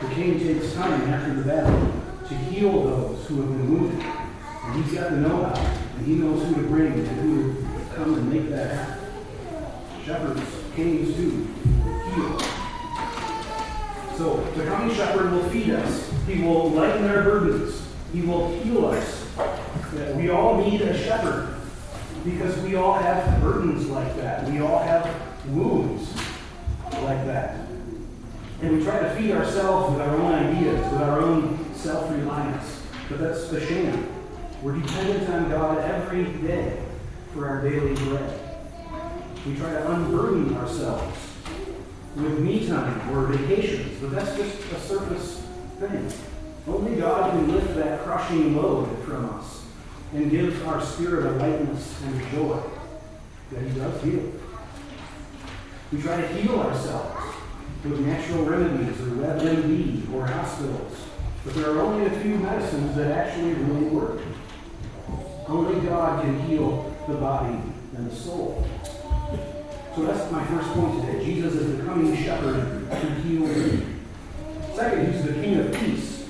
The 0.00 0.08
king 0.08 0.40
takes 0.40 0.74
time 0.74 1.02
after 1.02 1.32
the 1.32 1.44
battle 1.44 1.92
to 2.28 2.34
heal 2.34 2.82
those 2.82 3.24
who 3.28 3.40
have 3.40 3.50
been 3.50 3.72
wounded. 3.72 4.04
And 4.04 4.84
he's 4.84 4.94
got 4.94 5.10
the 5.10 5.18
know-how, 5.18 5.54
and 5.96 6.04
he 6.04 6.14
knows 6.14 6.42
who 6.42 6.54
to 6.56 6.68
bring 6.68 6.92
and 6.92 7.06
who 7.20 7.54
to 7.54 7.94
come 7.94 8.14
and 8.14 8.32
make 8.32 8.50
that 8.50 8.74
happen. 8.74 10.04
Shepherds, 10.04 10.42
kings 10.74 11.14
do 11.14 11.55
So 14.16 14.36
the 14.56 14.64
coming 14.64 14.94
shepherd 14.96 15.30
will 15.30 15.46
feed 15.50 15.70
us. 15.70 16.10
He 16.26 16.40
will 16.42 16.70
lighten 16.70 17.04
our 17.04 17.22
burdens. 17.22 17.82
He 18.12 18.22
will 18.22 18.50
heal 18.62 18.86
us. 18.86 19.26
We 20.16 20.30
all 20.30 20.64
need 20.64 20.80
a 20.80 20.96
shepherd 20.96 21.54
because 22.24 22.56
we 22.60 22.76
all 22.76 22.94
have 22.94 23.40
burdens 23.42 23.86
like 23.88 24.16
that. 24.16 24.50
We 24.50 24.60
all 24.60 24.78
have 24.78 25.14
wounds 25.48 26.10
like 27.02 27.26
that. 27.26 27.58
And 28.62 28.78
we 28.78 28.82
try 28.82 29.00
to 29.00 29.10
feed 29.16 29.32
ourselves 29.32 29.92
with 29.92 30.00
our 30.00 30.16
own 30.16 30.32
ideas, 30.32 30.80
with 30.90 31.02
our 31.02 31.20
own 31.20 31.74
self 31.74 32.10
reliance. 32.10 32.82
But 33.10 33.18
that's 33.18 33.52
a 33.52 33.66
sham. 33.66 34.08
We're 34.62 34.78
dependent 34.78 35.28
on 35.28 35.50
God 35.50 35.78
every 35.78 36.24
day 36.24 36.78
for 37.34 37.46
our 37.46 37.60
daily 37.60 37.94
bread. 37.94 38.40
We 39.44 39.54
try 39.56 39.72
to 39.72 39.92
unburden 39.92 40.56
ourselves 40.56 41.25
with 42.16 42.38
me 42.40 42.66
time 42.66 43.10
or 43.14 43.26
vacations, 43.26 44.00
but 44.00 44.10
that's 44.10 44.34
just 44.36 44.58
a 44.72 44.80
surface 44.80 45.42
thing. 45.78 46.10
Only 46.66 46.96
God 46.96 47.30
can 47.30 47.52
lift 47.52 47.74
that 47.76 48.02
crushing 48.02 48.56
load 48.56 48.88
from 49.04 49.26
us 49.30 49.64
and 50.14 50.30
give 50.30 50.66
our 50.66 50.80
spirit 50.80 51.26
a 51.26 51.30
lightness 51.32 52.02
and 52.02 52.30
joy 52.32 52.60
that 53.52 53.62
He 53.62 53.78
does 53.78 54.02
heal. 54.02 54.32
We 55.92 56.00
try 56.00 56.20
to 56.20 56.28
heal 56.28 56.58
ourselves 56.60 57.36
with 57.84 58.00
natural 58.00 58.44
remedies 58.44 58.98
or 59.00 59.10
WebMD 59.10 60.12
or 60.12 60.26
hospitals, 60.26 60.96
but 61.44 61.54
there 61.54 61.70
are 61.70 61.80
only 61.80 62.06
a 62.06 62.20
few 62.20 62.36
medicines 62.38 62.96
that 62.96 63.12
actually 63.12 63.52
really 63.52 63.86
work. 63.86 64.20
Only 65.46 65.86
God 65.86 66.22
can 66.22 66.40
heal 66.40 66.92
the 67.06 67.14
body 67.14 67.60
and 67.94 68.10
the 68.10 68.16
soul. 68.16 68.66
So 69.96 70.02
that's 70.02 70.30
my 70.30 70.44
first 70.44 70.68
point 70.72 71.06
today. 71.06 71.24
Jesus 71.24 71.54
is 71.54 71.78
the 71.78 71.84
coming 71.84 72.14
shepherd 72.14 72.90
to 72.90 73.10
heal 73.22 73.46
me. 73.46 73.82
Second, 74.74 75.10
he's 75.10 75.24
the 75.24 75.32
king 75.32 75.58
of 75.58 75.72
peace. 75.72 76.26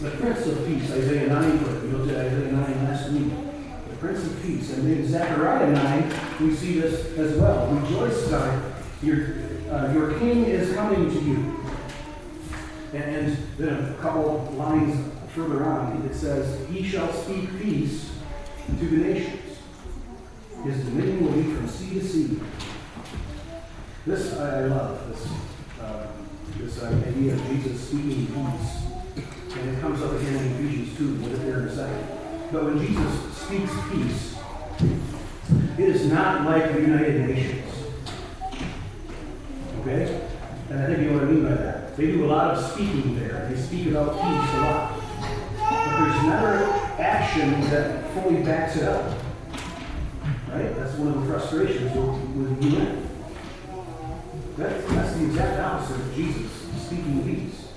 The 0.00 0.10
Prince 0.12 0.46
of 0.46 0.66
Peace, 0.66 0.90
Isaiah 0.90 1.28
9 1.28 1.58
put. 1.58 1.82
We 1.82 1.88
looked 1.90 2.12
at 2.12 2.24
Isaiah 2.28 2.50
9 2.50 2.84
last 2.84 3.10
week. 3.10 3.30
The 3.90 3.96
Prince 3.96 4.24
of 4.24 4.42
Peace. 4.42 4.72
And 4.72 4.90
in 4.90 5.06
Zechariah 5.06 5.70
9, 5.70 6.14
we 6.40 6.54
see 6.54 6.80
this 6.80 7.18
as 7.18 7.36
well. 7.36 7.66
Rejoice, 7.74 8.26
Zion. 8.30 8.72
Your, 9.02 9.34
uh, 9.70 9.92
your 9.92 10.18
king 10.18 10.46
is 10.46 10.74
coming 10.74 11.10
to 11.10 11.20
you. 11.20 11.60
And 12.94 13.36
then 13.58 13.84
a 13.84 13.94
couple 14.00 14.50
lines 14.56 15.12
further 15.34 15.62
on, 15.64 16.06
it 16.06 16.14
says, 16.14 16.66
He 16.70 16.82
shall 16.82 17.12
speak 17.12 17.50
peace 17.60 18.10
to 18.66 18.88
the 18.88 18.96
nations. 18.96 19.41
His 20.64 20.84
dominion 20.84 21.24
will 21.24 21.32
be 21.32 21.42
from 21.54 21.66
sea 21.66 21.98
to 21.98 22.04
sea. 22.04 22.40
This 24.06 24.38
I 24.38 24.66
love, 24.66 25.08
this, 25.08 25.26
uh, 25.80 26.06
this 26.56 26.82
idea 26.84 27.34
of 27.34 27.46
Jesus 27.48 27.88
speaking 27.88 28.26
peace. 28.26 29.56
And 29.56 29.76
it 29.76 29.80
comes 29.80 30.00
up 30.02 30.12
again 30.12 30.36
in 30.36 30.52
Ephesians 30.52 30.96
2. 30.98 31.14
We'll 31.16 31.30
get 31.30 31.46
there 31.46 31.58
in 31.58 31.64
a 31.64 31.74
second. 31.74 32.08
But 32.52 32.64
when 32.64 32.78
Jesus 32.78 33.36
speaks 33.36 33.72
peace, 33.90 34.36
it 35.78 35.88
is 35.88 36.06
not 36.12 36.44
like 36.44 36.72
the 36.72 36.80
United 36.80 37.28
Nations. 37.28 37.72
Okay? 39.80 40.28
And 40.70 40.80
I 40.80 40.86
think 40.86 40.98
you 41.00 41.10
know 41.10 41.14
what 41.14 41.24
I 41.24 41.26
mean 41.26 41.42
by 41.42 41.54
that. 41.54 41.96
They 41.96 42.06
do 42.06 42.24
a 42.24 42.26
lot 42.26 42.54
of 42.54 42.72
speaking 42.72 43.18
there. 43.18 43.48
They 43.52 43.60
speak 43.60 43.88
about 43.88 44.12
peace 44.12 44.54
a 44.54 44.60
lot. 44.60 45.00
But 45.58 45.98
there's 45.98 46.22
never 46.22 46.64
action 47.02 47.60
that 47.62 48.08
fully 48.14 48.42
backs 48.42 48.76
it 48.76 48.84
up. 48.84 49.21
Right? 50.52 50.76
That's 50.76 50.92
one 50.96 51.08
of 51.08 51.20
the 51.22 51.32
frustrations 51.32 51.96
with, 51.96 52.74
UN. 52.74 53.08
That, 54.58 54.86
that's 54.86 55.16
the 55.16 55.24
exact 55.24 55.60
opposite 55.60 55.98
of 55.98 56.14
Jesus 56.14 56.52
speaking 56.76 57.24
peace. 57.24 57.68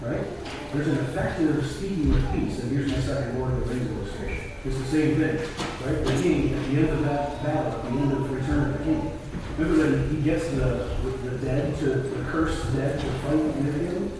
Right? 0.00 0.24
There's 0.72 0.88
an 0.88 0.98
effective 1.00 1.66
speaking 1.66 2.14
of 2.14 2.32
peace. 2.32 2.58
And 2.60 2.72
here's 2.72 2.90
my 2.90 3.00
second 3.00 3.38
Lord 3.38 3.52
of 3.52 3.68
the 3.68 3.74
Rings 3.74 3.90
illustration. 3.90 4.50
It's 4.64 4.78
the 4.78 4.84
same 4.84 5.16
thing. 5.16 5.36
Right? 5.84 6.04
The 6.06 6.22
king, 6.22 6.54
at 6.54 6.64
the 6.64 6.76
end 6.78 6.88
of 6.88 7.04
that 7.04 7.44
battle, 7.44 7.72
at 7.72 7.82
the 7.82 7.98
end 7.98 8.12
of 8.12 8.30
the 8.30 8.34
return 8.34 8.60
of 8.60 8.78
the 8.78 8.84
king, 8.84 9.18
remember 9.58 9.90
that 9.90 10.08
he 10.08 10.22
gets 10.22 10.48
the, 10.48 10.88
the 11.24 11.36
dead 11.44 11.78
to, 11.80 11.84
the 11.84 12.24
cursed 12.30 12.74
dead 12.74 12.98
to 12.98 13.06
fight 13.28 13.36
with 13.36 13.74
him? 13.74 14.10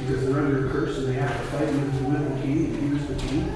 Because 0.00 0.26
they're 0.26 0.36
under 0.36 0.66
a 0.66 0.72
curse 0.72 0.98
and 0.98 1.06
they 1.06 1.14
have 1.14 1.30
to 1.30 1.46
fight 1.46 1.68
with, 1.68 1.94
with 2.02 2.36
the 2.36 2.42
king, 2.42 2.74
and 2.74 2.98
here's 2.98 3.06
the 3.06 3.28
king. 3.28 3.46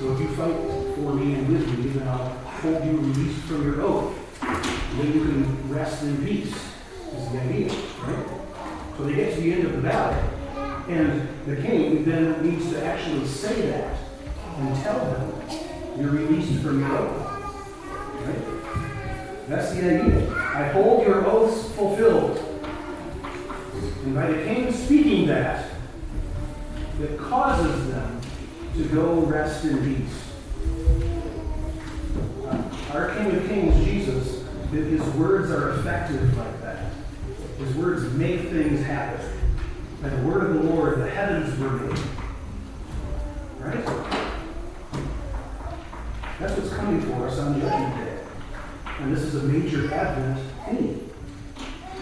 So 0.00 0.12
if 0.12 0.20
you 0.20 0.28
fight 0.34 0.56
for 0.96 1.14
me 1.14 1.34
and 1.36 1.48
with 1.48 1.78
me, 1.78 1.90
then 1.90 2.08
I'll 2.08 2.43
hold 2.64 2.82
you 2.82 2.96
released 2.96 3.40
from 3.42 3.62
your 3.62 3.82
oath. 3.82 4.16
Then 4.40 5.12
you 5.12 5.20
can 5.20 5.68
rest 5.68 6.02
in 6.02 6.24
peace, 6.24 6.54
is 7.14 7.28
the 7.30 7.40
idea, 7.40 7.70
right? 8.02 8.26
So 8.96 9.04
they 9.04 9.14
get 9.16 9.34
to 9.34 9.40
the 9.42 9.52
end 9.52 9.66
of 9.66 9.72
the 9.72 9.82
battle, 9.82 10.18
and 10.88 11.28
the 11.44 11.56
king 11.56 12.06
then 12.06 12.42
needs 12.42 12.70
to 12.70 12.82
actually 12.82 13.26
say 13.26 13.68
that 13.68 13.98
and 14.56 14.82
tell 14.82 14.98
them 14.98 16.00
you're 16.00 16.10
released 16.10 16.62
from 16.62 16.80
your 16.80 16.96
oath. 16.96 17.30
Right? 18.24 19.48
That's 19.48 19.74
the 19.74 20.00
idea. 20.00 20.34
I 20.34 20.68
hold 20.68 21.06
your 21.06 21.26
oaths 21.26 21.70
fulfilled. 21.74 22.38
And 24.04 24.14
by 24.14 24.26
the 24.28 24.42
king 24.42 24.72
speaking 24.72 25.26
that, 25.26 25.68
that 26.98 27.18
causes 27.18 27.88
them 27.88 28.20
to 28.76 28.84
go 28.84 29.16
rest 29.20 29.66
in 29.66 29.96
peace. 29.96 30.33
Our 32.94 33.12
King 33.12 33.34
of 33.34 33.48
Kings, 33.48 33.84
Jesus, 33.84 34.44
his 34.70 35.02
words 35.14 35.50
are 35.50 35.80
effective 35.80 36.38
like 36.38 36.60
that. 36.60 36.92
His 37.58 37.74
words 37.74 38.04
make 38.14 38.42
things 38.50 38.86
happen. 38.86 39.26
By 40.00 40.10
the 40.10 40.22
word 40.22 40.44
of 40.44 40.54
the 40.54 40.70
Lord, 40.70 41.00
the 41.00 41.10
heavens 41.10 41.58
were 41.58 41.70
made. 41.70 41.98
Right? 43.58 43.84
That's 46.38 46.56
what's 46.56 46.72
coming 46.74 47.00
for 47.00 47.26
us 47.26 47.36
on 47.40 47.60
Judgment 47.60 47.96
Day. 47.96 48.18
And 49.00 49.16
this 49.16 49.24
is 49.24 49.34
a 49.34 49.42
major 49.42 49.92
Advent 49.92 50.38
theme. 50.68 51.10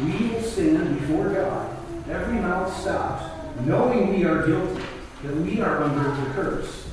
We 0.05 0.29
will 0.29 0.43
stand 0.43 1.01
before 1.01 1.31
God, 1.31 1.75
every 2.11 2.39
mouth 2.39 2.79
stopped, 2.79 3.61
knowing 3.63 4.15
we 4.15 4.27
are 4.27 4.47
guilty, 4.47 4.83
that 5.23 5.37
we 5.37 5.63
are 5.63 5.85
under 5.85 6.11
the 6.11 6.35
curse. 6.35 6.87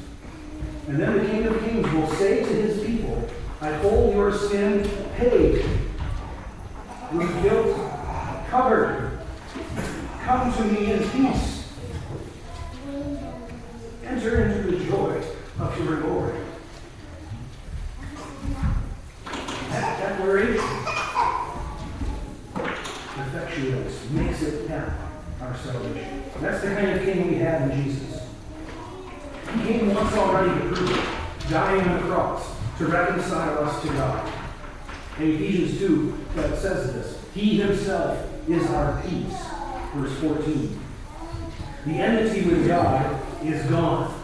And 0.87 0.97
then 0.97 1.17
the 1.17 1.25
King 1.25 1.47
of 1.47 1.59
Kings 1.65 1.91
will 1.91 2.07
say 2.15 2.45
to 2.45 2.49
his 2.49 2.85
people, 2.85 3.27
I 3.61 3.73
hold 3.73 4.13
your 4.13 4.31
sin 4.33 4.89
paid, 5.17 5.65
your 7.13 7.27
guilt 7.41 7.77
covered. 8.49 9.19
Come 10.21 10.53
to 10.53 10.63
me 10.63 10.93
in 10.93 11.09
peace. 11.09 11.67
Enter 14.05 14.45
into 14.45 14.71
the 14.71 14.85
joy 14.85 15.21
of 15.59 15.77
your 15.83 15.97
Lord. 15.97 16.35
That 19.71 19.99
declaration 19.99 20.63
effectuates, 23.17 24.09
makes 24.11 24.41
it 24.41 24.69
happen, 24.69 24.93
our 25.41 25.57
salvation. 25.57 26.23
That's 26.39 26.61
the 26.61 26.75
kind 26.75 26.91
of 26.91 27.03
king 27.03 27.27
we 27.27 27.35
have 27.39 27.69
in 27.69 27.83
Jesus. 27.83 28.21
He 29.53 29.63
came 29.63 29.93
once 29.93 30.13
already 30.13 30.61
to 30.61 30.73
prove 30.73 30.91
it, 30.91 31.49
dying 31.49 31.81
on 31.81 31.97
the 31.97 32.07
cross 32.07 32.58
to 32.79 32.85
reconcile 32.85 33.65
us 33.65 33.81
to 33.81 33.89
God. 33.89 34.33
In 35.19 35.35
Ephesians 35.35 35.79
2, 35.79 36.17
that 36.35 36.57
says 36.57 36.93
this 36.93 37.25
He 37.33 37.59
himself 37.59 38.25
is 38.49 38.65
our 38.69 39.01
peace. 39.01 39.37
Verse 39.93 40.13
14. 40.19 40.79
The 41.85 41.91
enmity 41.91 42.49
with 42.49 42.67
God 42.67 43.21
is 43.43 43.65
gone. 43.65 44.15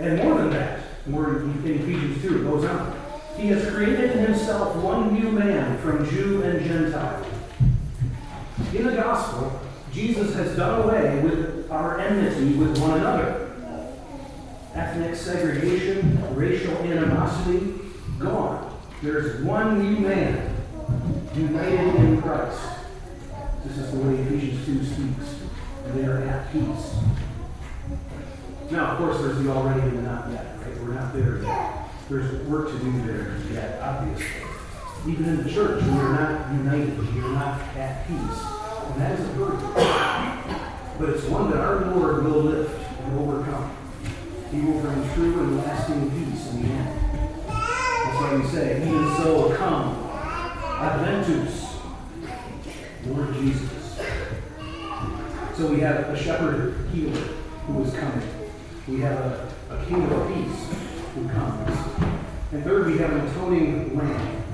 And 0.00 0.18
more 0.18 0.38
than 0.38 0.50
that, 0.50 1.06
more 1.08 1.40
in 1.40 1.60
Ephesians 1.64 2.22
2, 2.22 2.40
it 2.40 2.44
goes 2.44 2.64
on. 2.64 2.96
He 3.36 3.48
has 3.48 3.68
created 3.74 4.12
in 4.12 4.26
himself 4.26 4.76
one 4.76 5.12
new 5.12 5.32
man 5.32 5.78
from 5.78 6.08
Jew 6.08 6.42
and 6.42 6.64
Gentile. 6.64 7.26
In 8.72 8.86
the 8.86 8.94
gospel, 8.94 9.60
Jesus 9.92 10.34
has 10.36 10.56
done 10.56 10.82
away 10.82 11.20
with 11.22 11.68
our 11.72 11.98
enmity 11.98 12.54
with 12.54 12.78
one 12.78 13.00
another. 13.00 13.41
Ethnic 14.74 15.14
segregation, 15.14 16.34
racial 16.34 16.76
animosity, 16.78 17.74
gone. 18.18 18.80
There's 19.02 19.42
one 19.42 19.78
new 19.78 20.00
man, 20.00 20.54
united 21.34 21.94
in 21.96 22.22
Christ. 22.22 22.60
This 23.64 23.78
is 23.78 23.92
the 23.92 23.98
way 23.98 24.14
Ephesians 24.14 24.64
2 24.64 24.84
speaks. 24.84 25.36
They 25.94 26.04
are 26.04 26.18
at 26.18 26.52
peace. 26.52 26.94
Now, 28.70 28.92
of 28.92 28.98
course, 28.98 29.18
there's 29.20 29.42
the 29.42 29.50
already 29.50 29.82
and 29.82 29.98
the 29.98 30.02
not 30.02 30.30
yet, 30.30 30.56
right? 30.64 30.80
We're 30.80 30.94
not 30.94 31.12
there 31.12 31.42
yet. 31.42 31.88
There's 32.08 32.46
work 32.46 32.68
to 32.68 32.78
do 32.78 33.02
there 33.02 33.36
yet, 33.52 33.82
obviously. 33.82 34.26
Even 35.06 35.26
in 35.26 35.42
the 35.42 35.50
church, 35.50 35.82
we 35.82 35.90
are 35.90 36.12
not 36.12 36.52
united. 36.52 36.98
We 37.14 37.20
are 37.20 37.28
not 37.28 37.60
at 37.76 38.06
peace. 38.06 38.16
And 38.18 39.00
that 39.00 39.18
is 39.18 39.28
a 39.28 39.32
burden. 39.32 39.58
But 40.98 41.08
it's 41.10 41.24
one 41.24 41.50
that 41.50 41.60
our 41.60 41.84
Lord 41.94 42.24
will 42.24 42.42
lift 42.42 42.90
and 43.02 43.18
overcome. 43.18 43.76
He 44.52 44.60
will 44.60 44.80
bring 44.80 45.14
true 45.14 45.40
and 45.40 45.56
lasting 45.56 46.10
peace 46.10 46.50
in 46.50 46.62
the 46.62 46.68
end. 46.68 47.00
That's 47.48 48.20
why 48.20 48.36
we 48.36 48.46
say, 48.48 48.82
even 48.86 49.16
so, 49.16 49.56
come, 49.56 49.96
Adventus, 50.78 51.76
Lord 53.06 53.32
Jesus. 53.32 53.98
So 55.56 55.68
we 55.68 55.80
have 55.80 56.10
a 56.10 56.22
shepherd 56.22 56.86
healer 56.92 57.18
who 57.66 57.82
is 57.82 57.94
coming. 57.94 58.28
We 58.86 59.00
have 59.00 59.18
a, 59.18 59.54
a 59.70 59.86
king 59.86 60.02
of 60.02 60.28
peace 60.28 60.68
who 61.14 61.28
comes. 61.30 61.78
And 62.52 62.62
third, 62.62 62.88
we 62.88 62.98
have 62.98 63.10
an 63.10 63.26
atoning 63.28 63.96
lamb. 63.96 64.44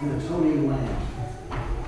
An 0.00 0.20
atoning 0.20 0.68
lamb. 0.68 1.06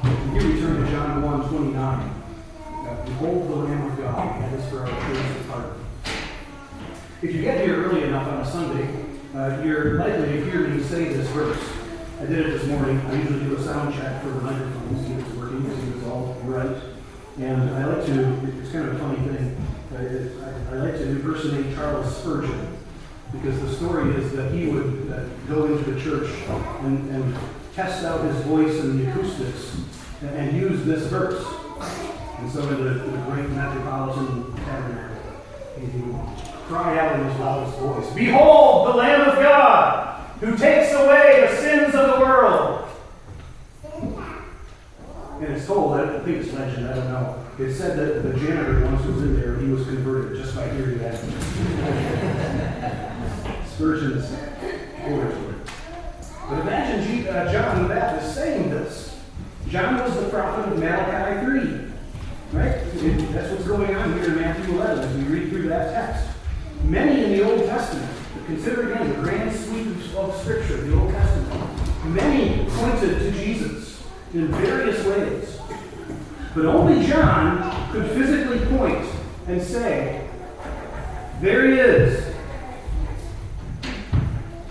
And 0.04 0.40
here 0.40 0.52
we 0.52 0.60
turn 0.60 0.84
to 0.84 0.90
John 0.92 1.20
1 1.20 1.48
29. 1.48 2.22
Uh, 2.62 3.04
Behold 3.06 3.50
the 3.50 3.56
Lamb 3.56 3.90
of 3.90 3.98
God, 3.98 4.40
that 4.40 4.52
is 4.52 4.68
for 4.70 4.82
our 4.82 4.88
of 4.88 5.46
heart. 5.48 5.85
If 7.26 7.34
you 7.34 7.42
get 7.42 7.58
here 7.58 7.82
early 7.82 8.04
enough 8.04 8.28
on 8.28 8.40
a 8.40 8.46
Sunday, 8.48 8.88
uh, 9.34 9.60
you're 9.64 9.94
likely 9.94 10.26
to 10.26 10.44
hear 10.48 10.68
me 10.68 10.80
say 10.80 11.06
this 11.06 11.26
verse. 11.30 11.58
I 12.20 12.26
did 12.26 12.38
it 12.38 12.50
this 12.52 12.68
morning. 12.68 13.00
I 13.00 13.14
usually 13.14 13.40
do 13.40 13.56
a 13.56 13.62
sound 13.64 13.92
check 13.96 14.22
for 14.22 14.28
the 14.28 14.42
microphone, 14.42 15.04
see 15.04 15.12
if 15.14 15.26
it's 15.26 15.36
working, 15.36 15.64
see 15.64 15.88
if 15.88 15.96
it's 15.96 16.06
all 16.06 16.36
right. 16.44 16.76
And 17.40 17.62
I 17.70 17.86
like 17.86 18.06
to, 18.06 18.60
it's 18.60 18.70
kind 18.70 18.88
of 18.88 18.94
a 18.94 18.98
funny 19.00 19.28
thing, 19.28 19.56
I, 19.90 20.74
I, 20.76 20.76
I 20.76 20.78
like 20.84 20.94
to 20.98 21.02
impersonate 21.02 21.74
Charles 21.74 22.16
Spurgeon 22.16 22.78
because 23.32 23.60
the 23.60 23.74
story 23.74 24.14
is 24.14 24.30
that 24.36 24.52
he 24.52 24.68
would 24.68 25.10
uh, 25.10 25.24
go 25.52 25.64
into 25.64 25.90
the 25.90 26.00
church 26.00 26.30
and, 26.82 27.10
and, 27.10 27.36
test 27.74 28.04
out 28.04 28.24
his 28.24 28.36
voice 28.44 28.78
and 28.78 29.00
the 29.00 29.10
acoustics 29.10 29.76
and, 30.22 30.30
and 30.30 30.56
use 30.56 30.84
this 30.84 31.08
verse. 31.08 31.44
And 32.38 32.50
so 32.52 32.60
in 32.68 32.84
the, 32.84 32.90
the 32.90 33.18
great 33.24 33.50
Metropolitan 33.50 34.54
Tabernacle, 34.64 35.16
he 35.80 35.98
would 36.00 36.55
cry 36.68 36.98
out 36.98 37.20
in 37.20 37.26
his 37.28 37.38
loudest 37.38 37.78
voice, 37.78 38.12
Behold 38.14 38.88
the 38.88 38.94
Lamb 38.94 39.28
of 39.28 39.36
God, 39.36 40.20
who 40.40 40.56
takes 40.56 40.92
away 40.92 41.46
the 41.48 41.56
sins 41.56 41.94
of 41.94 42.14
the 42.14 42.20
world. 42.20 42.88
And 45.40 45.52
it's 45.52 45.66
told, 45.66 46.00
I 46.00 46.18
think 46.20 46.38
it's 46.38 46.52
legend, 46.52 46.88
I 46.88 46.94
don't 46.94 47.08
know. 47.08 47.44
It 47.58 47.74
said 47.74 47.98
that 47.98 48.22
the 48.22 48.38
janitor 48.38 48.84
once 48.84 49.04
was 49.06 49.22
in 49.22 49.38
there, 49.40 49.58
he 49.58 49.68
was 49.68 49.84
converted 49.84 50.42
just 50.42 50.56
by 50.56 50.68
hearing 50.70 50.98
that. 50.98 51.14
Spurgeon's 53.68 54.30
oratory. 55.04 55.54
But 56.48 56.60
imagine 56.60 57.28
uh, 57.28 57.52
John 57.52 57.82
the 57.82 57.88
Baptist 57.88 58.34
saying 58.34 58.70
this. 58.70 59.20
John 59.68 59.98
was 59.98 60.14
the 60.16 60.28
prophet 60.28 60.72
of 60.72 60.78
Malachi 60.78 61.44
3. 61.44 61.86
Right? 62.52 62.78
That's 63.32 63.50
what's 63.52 63.64
going 63.64 63.94
on 63.94 64.12
here 64.14 64.28
in 64.28 64.36
Matthew 64.36 64.74
11 64.74 64.98
as 65.00 65.16
we 65.16 65.22
read 65.24 65.50
through 65.50 65.68
that 65.68 65.92
text. 65.92 66.35
Many 66.84 67.24
in 67.24 67.32
the 67.32 67.50
Old 67.50 67.66
Testament, 67.66 68.10
consider 68.46 68.92
again 68.92 69.08
the 69.08 69.14
grand 69.22 69.54
sweep 69.54 70.14
of 70.16 70.36
Scripture, 70.36 70.76
the 70.78 70.98
Old 70.98 71.10
Testament, 71.10 72.06
many 72.06 72.68
pointed 72.70 73.18
to 73.18 73.30
Jesus 73.32 74.02
in 74.32 74.48
various 74.48 75.04
ways. 75.04 75.58
But 76.54 76.66
only 76.66 77.06
John 77.06 77.90
could 77.92 78.10
physically 78.12 78.64
point 78.76 79.06
and 79.46 79.62
say, 79.62 80.26
There 81.40 81.66
he 81.66 81.78
is. 81.78 82.34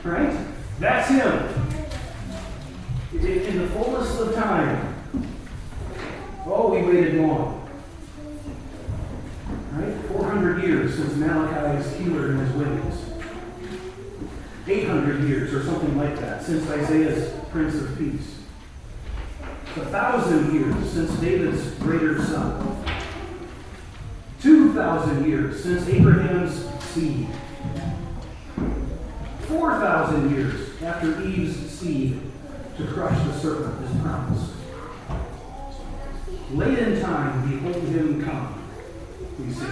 Right? 0.03 0.38
That's 0.79 1.09
him. 1.09 1.65
In 3.13 3.59
the 3.59 3.67
fullness 3.69 4.19
of 4.19 4.35
time. 4.35 4.95
Oh, 6.45 6.69
we 6.69 6.81
waited 6.83 7.15
long. 7.15 7.54
Right? 10.36 10.44
400 10.44 10.63
years 10.63 10.96
since 10.96 11.13
Malachi's 11.13 11.96
healer 11.96 12.32
in 12.32 12.39
his 12.39 12.54
wings. 12.54 13.06
800 14.68 15.24
years 15.30 15.54
or 15.54 15.63
something 15.63 15.98
like 15.98 16.20
that 16.20 16.44
since 16.44 16.70
Isaiah's 16.70 17.31
Prince 17.51 17.75
of 17.75 17.98
Peace. 17.98 18.40
A 19.77 19.86
thousand 19.86 20.53
years 20.53 20.92
since 20.92 21.12
David's 21.20 21.70
greater 21.75 22.22
son. 22.24 22.83
2,000 24.42 25.25
years 25.25 25.64
since 25.64 25.88
Abraham's 25.88 26.83
seed. 26.83 27.27
4,000 29.48 30.36
years 30.36 30.81
after 30.83 31.22
Eve's 31.22 31.70
seed 31.70 32.20
to 32.77 32.88
crush 32.88 33.18
the 33.25 33.40
serpent 33.40 33.90
as 33.90 34.01
promised. 34.01 34.51
Late 36.51 36.79
in 36.79 37.01
time, 37.01 37.50
behold 37.50 37.83
him 37.83 38.24
come, 38.24 38.62
we 39.40 39.51
see. 39.51 39.66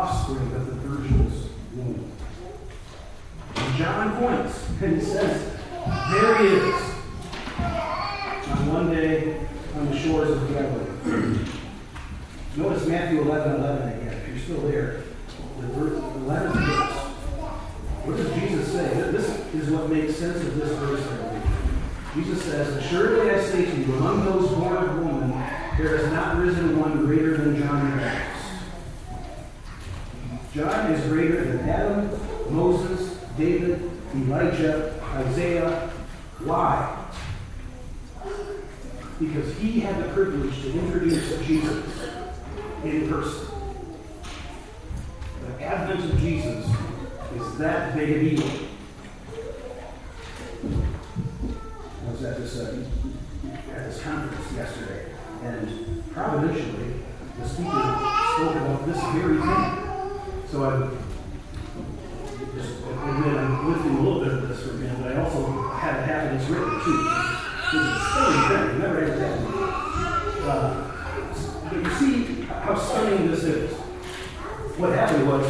Offspring 0.00 0.54
of 0.54 0.64
the 0.64 0.72
Virgin's 0.76 1.46
womb. 1.76 2.10
And 3.54 3.76
John 3.76 4.16
points 4.16 4.66
and 4.80 5.02
says, 5.02 5.58
There 6.10 6.38
he 6.38 6.46
is. 6.46 6.82
On 8.48 8.72
one 8.72 8.90
day 8.94 9.46
on 9.76 9.90
the 9.90 9.98
shores 9.98 10.30
of 10.30 10.48
Galilee. 10.48 11.44
Notice 12.56 12.86
Matthew 12.86 13.20
11 13.20 13.56
11 13.56 13.88
again, 13.88 14.22
if 14.22 14.28
you're 14.28 14.38
still 14.38 14.70
there. 14.70 15.02
The 15.60 15.66
11th 15.66 16.52
verse. 16.54 16.96
What 18.06 18.16
does 18.16 18.32
Jesus 18.40 18.72
say? 18.72 18.88
This 19.12 19.28
is 19.52 19.68
what 19.68 19.90
makes 19.90 20.16
sense 20.16 20.38
of 20.38 20.56
this 20.56 20.78
verse, 20.78 21.06
I 21.06 21.16
believe. 21.16 21.42
Jesus 22.14 22.42
says, 22.42 22.74
Assuredly 22.76 23.32
I 23.32 23.44
say 23.44 23.66
to 23.66 23.76
you, 23.76 23.94
among 23.96 24.24
those 24.24 24.48
born 24.48 24.78
of 24.78 24.98
woman, 24.98 25.30
there 25.76 25.98
has 25.98 26.10
not 26.10 26.38
risen 26.38 26.80
one 26.80 27.04
greater 27.04 27.36
than 27.36 27.58
John 27.58 27.90
the 27.90 27.96
Baptist. 27.98 28.29
John 30.54 30.90
is 30.90 31.06
greater 31.06 31.44
than 31.44 31.68
Adam, 31.68 32.10
Moses, 32.52 33.16
David, 33.38 33.88
Elijah, 34.16 35.00
Isaiah. 35.14 35.88
Why? 36.40 37.04
Because 39.20 39.56
he 39.58 39.78
had 39.80 40.02
the 40.02 40.08
privilege 40.12 40.60
to 40.62 40.72
introduce 40.72 41.46
Jesus 41.46 41.84
in 42.82 43.08
person. 43.08 43.46
The 45.46 45.62
advent 45.62 46.12
of 46.12 46.18
Jesus 46.18 46.66
is 47.36 47.58
that 47.58 47.94
big 47.94 48.10
a 48.10 48.36
deal. 48.36 48.50
I 52.06 52.10
was 52.10 52.24
at 52.24 52.38
this, 52.38 52.58
uh, 52.58 52.84
at 53.70 53.84
this 53.84 54.02
conference 54.02 54.52
yesterday, 54.56 55.12
and 55.44 56.12
providentially, 56.12 56.94
the 57.38 57.48
speaker 57.48 57.70
spoke 58.34 58.56
about 58.56 58.86
this 58.86 59.00
very 59.14 59.40
thing. 59.40 59.79
So 60.50 60.64
I 60.64 60.90
just 62.56 62.78
admit 62.82 63.36
I'm 63.36 63.72
lifting 63.72 63.96
a 63.98 64.00
little 64.00 64.18
bit 64.24 64.32
of 64.32 64.48
this 64.48 64.62
for 64.62 64.76
him, 64.78 64.96
but 65.00 65.12
I 65.12 65.22
also 65.22 65.68
had 65.68 66.02
half 66.02 66.32
of 66.32 66.40
this 66.40 66.48
written 66.48 66.80
too. 66.82 66.98
This 67.70 67.82
is 67.82 67.86
a 67.86 68.00
stunning 68.10 68.48
thing. 68.48 68.78
Never 68.80 68.98
ever 69.04 69.14
happened. 69.16 69.46
Uh, 70.42 70.68
but 71.68 71.78
you 71.78 71.90
see 71.94 72.42
how 72.42 72.74
stunning 72.76 73.30
this 73.30 73.44
is. 73.44 73.70
What 74.76 74.90
happened 74.90 75.28
was 75.28 75.46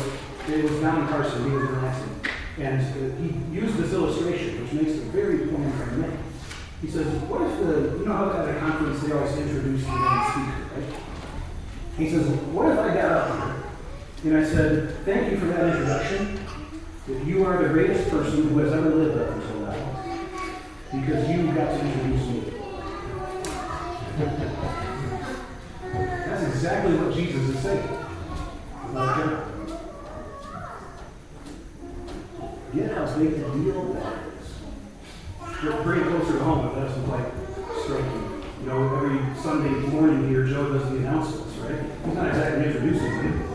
it 0.51 0.65
was 0.65 0.81
Don 0.83 1.09
Carson, 1.09 1.45
he 1.45 1.57
was 1.57 1.71
an 1.71 1.77
accident. 1.77 2.27
And 2.59 2.81
uh, 2.83 3.17
he 3.23 3.59
used 3.59 3.77
this 3.79 3.95
illustration, 3.95 4.61
which 4.61 4.73
makes 4.75 4.99
a 4.99 5.03
very 5.13 5.49
plain 5.49 5.73
for 5.73 5.93
me. 5.93 6.09
He 6.83 6.89
says, 6.91 7.07
what 7.23 7.41
if 7.41 7.59
the, 7.61 7.99
you 8.01 8.05
know 8.05 8.13
how 8.13 8.33
at 8.33 8.55
a 8.55 8.61
conference 8.61 9.01
they 9.01 9.13
always 9.13 9.35
introduce 9.39 9.83
the 9.83 9.93
main 9.93 10.31
speaker, 10.31 10.61
right? 10.77 11.01
He 11.97 12.11
says, 12.11 12.29
what 12.53 12.71
if 12.71 12.79
I 12.79 12.95
got 12.95 13.13
up 13.13 13.35
here 13.35 13.60
and 14.25 14.37
I 14.37 14.45
said, 14.45 14.95
thank 15.05 15.31
you 15.31 15.39
for 15.39 15.47
that 15.47 15.65
introduction, 15.77 16.41
that 17.07 17.27
you 17.27 17.45
are 17.45 17.63
the 17.63 17.71
greatest 17.71 18.11
person 18.11 18.49
who 18.49 18.59
has 18.59 18.73
ever 18.73 18.91
lived 18.91 19.19
up 19.19 19.31
until 19.35 19.61
now, 19.61 19.73
because 20.93 21.29
you 21.31 21.47
got 21.53 21.71
to 21.71 21.81
introduce 21.81 22.27
me. 22.29 22.41
That's 25.93 26.43
exactly 26.45 26.95
what 26.97 27.15
Jesus 27.15 27.49
is 27.49 27.59
saying. 27.61 27.89
Get 32.75 32.93
how 32.93 33.19
big 33.19 33.33
a 33.33 33.51
deal 33.51 33.95
that 33.95 34.19
is. 34.39 35.83
Bring 35.83 36.01
it 36.01 36.07
closer 36.07 36.39
to 36.39 36.45
home 36.45 36.67
if 36.69 36.75
that 36.75 36.87
doesn't 36.87 37.07
quite 37.07 37.27
strike 37.83 38.05
you. 38.05 38.45
You 38.61 38.67
know, 38.67 38.97
every 38.97 39.43
Sunday 39.43 39.71
morning 39.89 40.29
here, 40.29 40.47
Joe 40.47 40.73
does 40.73 40.89
the 40.91 40.99
announcements, 40.99 41.57
right? 41.57 41.83
He's 42.05 42.15
not 42.15 42.29
exactly 42.29 42.67
introducing 42.67 43.13
me. 43.25 43.47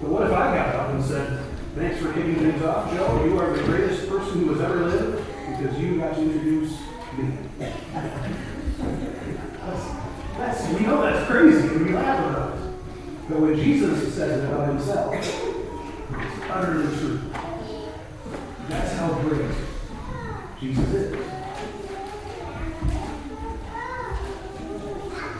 But 0.00 0.10
what 0.10 0.22
if 0.26 0.32
I 0.32 0.54
got 0.54 0.74
up 0.76 0.90
and 0.90 1.04
said, 1.04 1.44
Thanks 1.74 2.00
for 2.00 2.12
kicking 2.12 2.34
things 2.34 2.62
off, 2.62 2.92
Joe. 2.92 3.24
You 3.24 3.38
are 3.38 3.56
the 3.56 3.62
greatest 3.62 4.08
person 4.08 4.40
who 4.40 4.52
has 4.52 4.60
ever 4.60 4.84
lived 4.84 5.24
because 5.46 5.78
you 5.78 5.98
got 6.00 6.14
to 6.14 6.22
introduce 6.22 6.72
me. 7.16 7.38
that's, 7.58 7.88
that's, 10.36 10.68
we 10.74 10.86
know 10.86 11.02
that's 11.02 11.26
crazy 11.30 11.68
and 11.68 11.86
we 11.86 11.92
laugh 11.92 12.18
about 12.18 12.58
it. 12.58 12.62
But 13.28 13.40
when 13.40 13.47
Jesus 13.64 14.14
says 14.14 14.40
it 14.40 14.44
about 14.48 14.68
himself, 14.68 15.14
it's 15.14 15.30
utterly 16.48 16.96
true. 16.96 17.20
That's 18.68 18.96
how 18.96 19.14
great 19.22 19.50
Jesus 20.60 20.88
is. 20.94 21.24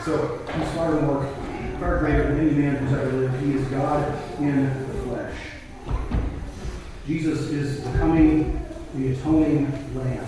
So 0.03 0.45
he's 0.53 0.71
far 0.71 1.01
more, 1.01 1.35
far 1.79 1.99
greater 1.99 2.23
than 2.33 2.39
any 2.39 2.51
man 2.51 2.75
who's 2.75 2.93
ever 2.97 3.11
lived. 3.11 3.43
He 3.43 3.53
is 3.53 3.67
God 3.67 4.21
in 4.39 4.65
the 4.65 4.93
flesh. 5.03 5.35
Jesus 7.07 7.39
is 7.49 7.83
the 7.83 7.91
coming, 7.97 8.65
the 8.95 9.13
atoning 9.13 9.71
Lamb. 9.95 10.27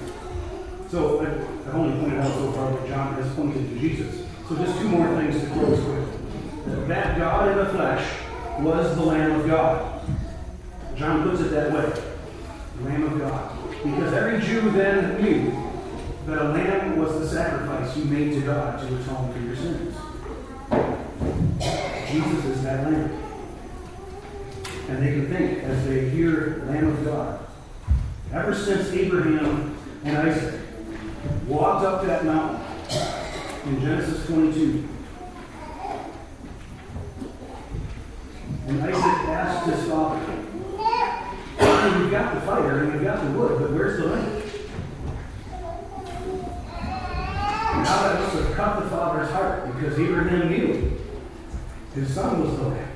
So 0.90 1.22
I've 1.22 1.76
only 1.76 2.00
pointed 2.00 2.20
out 2.20 2.34
so 2.34 2.52
far 2.54 2.72
that 2.72 2.88
John 2.88 3.16
has 3.16 3.36
pointed 3.36 3.70
to 3.70 3.80
Jesus. 3.80 4.26
So 4.48 4.56
just 4.56 4.80
two 4.80 4.88
more 4.88 5.08
things 5.16 5.42
to 5.42 5.50
close 5.50 5.80
with. 5.82 6.11
That 6.66 7.18
God 7.18 7.52
in 7.52 7.58
the 7.58 7.66
flesh 7.66 8.06
was 8.60 8.96
the 8.96 9.04
Lamb 9.04 9.40
of 9.40 9.48
God. 9.48 10.02
John 10.96 11.30
puts 11.30 11.42
it 11.42 11.50
that 11.52 11.72
way 11.72 11.92
the 12.78 12.90
Lamb 12.90 13.04
of 13.04 13.20
God. 13.20 13.58
Because 13.84 14.14
every 14.14 14.40
Jew 14.46 14.70
then 14.72 15.22
knew 15.22 15.52
that 16.28 16.38
a 16.38 16.50
lamb 16.50 17.00
was 17.00 17.20
the 17.20 17.28
sacrifice 17.28 17.98
you 17.98 18.06
made 18.06 18.34
to 18.34 18.42
God 18.42 18.80
to 18.80 18.96
atone 18.96 19.34
for 19.34 19.40
your 19.40 19.56
sins. 19.56 19.96
Jesus 22.12 22.46
is 22.46 22.64
that 22.64 22.84
lamb. 22.92 23.24
And 24.90 25.02
they 25.02 25.14
can 25.14 25.30
think 25.30 25.64
as 25.64 25.88
they 25.88 26.10
hear 26.10 26.64
Lamb 26.68 26.88
of 26.88 27.06
God. 27.06 27.40
Ever 28.34 28.54
since 28.54 28.90
Abraham 28.92 29.78
and 30.04 30.18
Isaac 30.18 30.60
walked 31.48 31.86
up 31.86 32.06
that 32.06 32.26
mountain 32.26 32.62
in 33.66 33.82
Genesis 33.82 34.26
22, 34.28 34.88
and 38.72 38.84
Isaac 38.84 39.28
asked 39.28 39.70
his 39.70 39.90
father, 39.90 40.22
You've 42.00 42.12
got 42.12 42.36
the 42.36 42.42
fire 42.42 42.84
and 42.84 42.94
you've 42.94 43.04
got 43.04 43.22
the 43.22 43.32
wood, 43.32 43.60
but 43.60 43.72
where's 43.72 44.00
the 44.00 44.08
lamb? 44.08 44.42
Now 47.84 48.04
that 48.04 48.20
must 48.22 48.36
have 48.36 48.56
cut 48.56 48.84
the 48.84 48.90
father's 48.90 49.30
heart 49.32 49.74
because 49.74 50.00
Abraham 50.00 50.50
knew 50.50 51.00
his 51.96 52.14
son 52.14 52.42
was 52.42 52.58
the 52.58 52.68
lamb. 52.68 52.88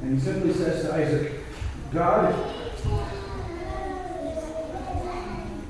And 0.00 0.14
he 0.14 0.20
simply 0.20 0.52
says 0.54 0.84
to 0.84 0.94
Isaac, 0.94 1.32
God, 1.92 2.34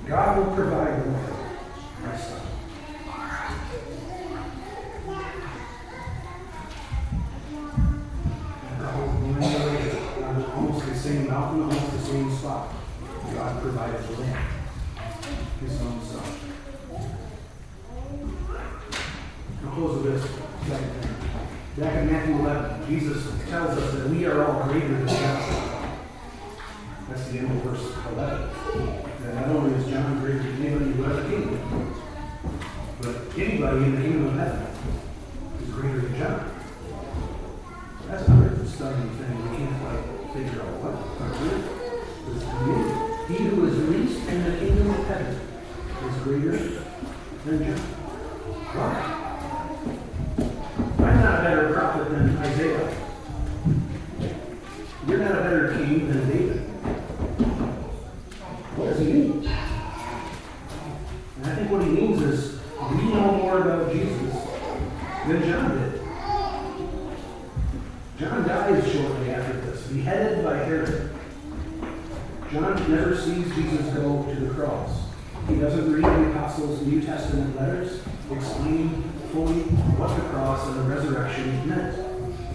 God 0.07 0.39
will 0.39 0.55
provide 0.55 1.05
the 1.05 1.24
That 28.75 29.35
not 29.35 29.49
only 29.57 29.75
is 29.79 29.87
John 29.89 30.21
greater 30.21 30.43
than 30.43 30.67
anybody 30.67 30.91
who 30.93 31.05
ever 31.05 31.23
came, 31.29 31.49
but 33.01 33.15
anybody 33.39 33.85
in 33.85 33.91
the 33.95 34.01
kingdom 34.03 34.27
of 34.27 34.35
heaven 34.35 34.67
is 35.63 35.69
greater 35.71 36.01
than 36.01 36.15
John. 36.19 36.51
That's 38.09 38.27
another 38.29 38.67
stunning 38.67 39.11
thing. 39.17 39.33
We 39.43 39.57
can't 39.57 39.77
quite 39.81 40.05
figure 40.35 40.61
out 40.63 40.75
what. 40.83 40.95
He 43.29 43.37
who 43.45 43.65
is 43.67 43.77
least 43.89 44.29
in 44.29 44.45
the 44.45 44.51
kingdom 44.59 44.91
of 44.91 45.07
heaven 45.07 45.35
is 46.09 46.17
greater 46.23 46.57
than 47.45 47.57
John. 47.65 47.81
Why? 48.75 48.93
I'm 51.07 51.19
not 51.21 51.41
a 51.41 51.43
better 51.43 51.73
prophet 51.73 52.11
than 52.11 52.37
Isaiah. 52.39 52.87
You're 55.07 55.19
not 55.19 55.33
a 55.33 55.43
better 55.43 55.69
king 55.79 56.09
than 56.09 56.21
David. 56.29 56.61
What 58.77 58.87
does 58.91 58.99
he 58.99 59.05
mean? 59.13 59.47
And 61.37 61.47
I 61.47 61.55
think 61.55 61.71
what 61.71 61.83
he 61.85 61.91
means 61.91 62.21
is 62.23 62.61
we 62.91 63.05
know 63.05 63.33
more 63.33 63.59
about 63.61 63.93
Jesus 63.93 64.35
than 65.27 65.43
John 65.45 65.79
did. 65.79 65.93
John 68.19 68.49
dies 68.49 68.93
shortly 68.93 69.31
after 69.31 69.61
this, 69.61 69.87
beheaded 69.87 70.45
by 70.45 70.57
Herod. 70.57 71.11
John 72.51 72.91
never 72.91 73.17
sees 73.17 73.55
Jesus 73.55 73.87
go 73.95 74.23
to 74.23 74.35
the 74.35 74.55
cross. 74.55 74.91
He 75.49 75.57
doesn't 75.57 75.93
read 75.93 76.05
the 76.05 76.31
apostles' 76.31 76.81
New 76.87 77.01
Testament 77.03 77.57
letters 77.57 78.01
fully 79.33 79.63
what 79.99 80.17
the 80.17 80.23
cross 80.31 80.69
and 80.69 80.79
the 80.79 80.95
resurrection 80.95 81.69
meant. 81.69 81.97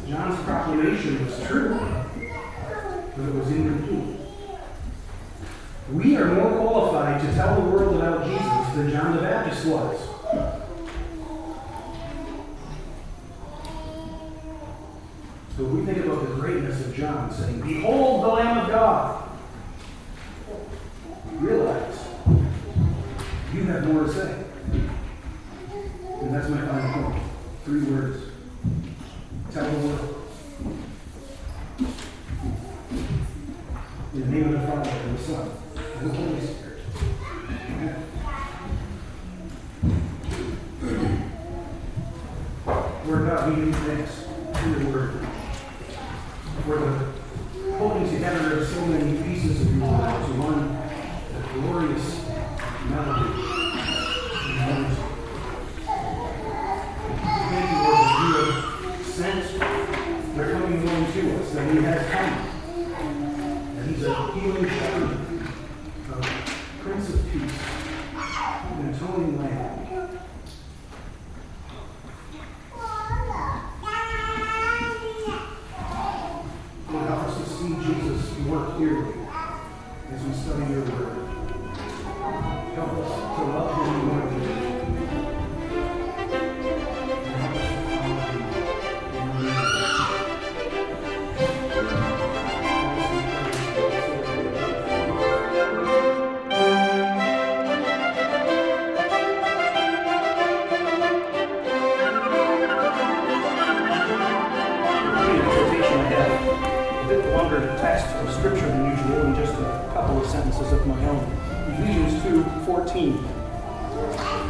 John's 0.08 0.44
proclamation 0.44 1.24
was 1.26 1.46
true, 1.46 1.78
but 3.16 3.26
it 3.26 3.36
was 3.36 3.48
incomplete. 3.52 4.20
We 5.92 6.18
are 6.18 6.34
more 6.34 6.52
qualified 6.52 7.22
to 7.22 7.34
tell 7.34 7.62
the 7.62 7.70
world 7.70 7.96
about 7.96 8.26
Jesus 8.26 8.76
than 8.76 8.92
John 8.92 9.16
the 9.16 9.22
Baptist 9.22 9.66
was. 9.66 10.00
So 15.58 15.66
we 15.66 15.86
think 15.86 16.06
about 16.06 16.22
the 16.22 16.36
greatness 16.36 16.86
of 16.86 16.96
John 16.96 17.32
saying, 17.32 17.62
Behold 17.62 18.24
the 18.24 18.28
Lamb 18.30 18.58
of 18.60 18.70
God. 18.70 19.30
Realize 21.34 22.00
you 23.54 23.64
have 23.64 23.94
more 23.94 24.04
to 24.04 24.12
say. 24.12 24.46
And 26.22 26.36
that's 26.36 26.50
my 26.50 26.66
final 26.66 27.12
point. 27.12 27.24
Three 27.70 27.84
words. 27.84 28.19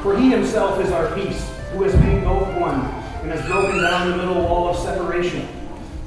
For 0.02 0.18
he 0.18 0.30
himself 0.30 0.80
is 0.80 0.92
our 0.92 1.14
peace, 1.14 1.52
who 1.72 1.84
has 1.84 1.94
made 1.96 2.24
both 2.24 2.48
one, 2.58 2.80
and 3.22 3.32
has 3.32 3.46
broken 3.48 3.82
down 3.82 4.12
the 4.12 4.18
middle 4.18 4.42
wall 4.44 4.70
of 4.70 4.78
separation, 4.78 5.46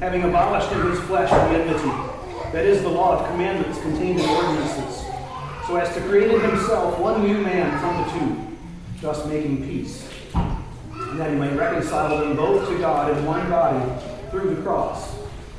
having 0.00 0.22
abolished 0.22 0.72
in 0.72 0.90
his 0.90 0.98
flesh 1.00 1.28
the 1.28 1.59
enmity, 1.59 1.90
that 2.52 2.64
is, 2.64 2.83
the 2.83 2.88
law 2.88 3.18
of 3.20 3.28
commandments 3.28 3.78
contained 3.83 4.18
in 4.18 4.28
ordinances, 4.31 5.05
so 5.66 5.76
as 5.76 5.94
to 5.94 6.00
create 6.09 6.31
in 6.31 6.40
himself 6.40 6.98
one 6.98 7.22
new 7.22 7.38
man 7.38 7.78
from 7.81 7.96
the 7.98 8.18
two, 8.18 8.57
thus 9.02 9.26
making 9.26 9.62
peace, 9.62 10.09
and 10.35 11.20
that 11.20 11.31
he 11.31 11.37
might 11.37 11.55
reconcile 11.55 12.18
them 12.18 12.35
both 12.35 12.66
to 12.68 12.78
God 12.78 13.16
in 13.16 13.26
one 13.26 13.48
body 13.50 13.85
through 14.31 14.55
the 14.55 14.62
cross, 14.62 15.14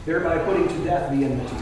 thereby 0.05 0.39
putting 0.39 0.67
to 0.67 0.83
death 0.83 1.11
the 1.11 1.23
enmity. 1.23 1.55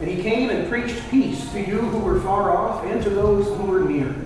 And 0.00 0.08
he 0.08 0.22
came 0.22 0.48
and 0.48 0.70
preached 0.70 1.02
peace 1.10 1.50
to 1.52 1.60
you 1.60 1.78
who 1.78 1.98
were 1.98 2.20
far 2.20 2.56
off 2.56 2.84
and 2.84 3.02
to 3.02 3.10
those 3.10 3.46
who 3.46 3.64
were 3.64 3.84
near. 3.84 4.25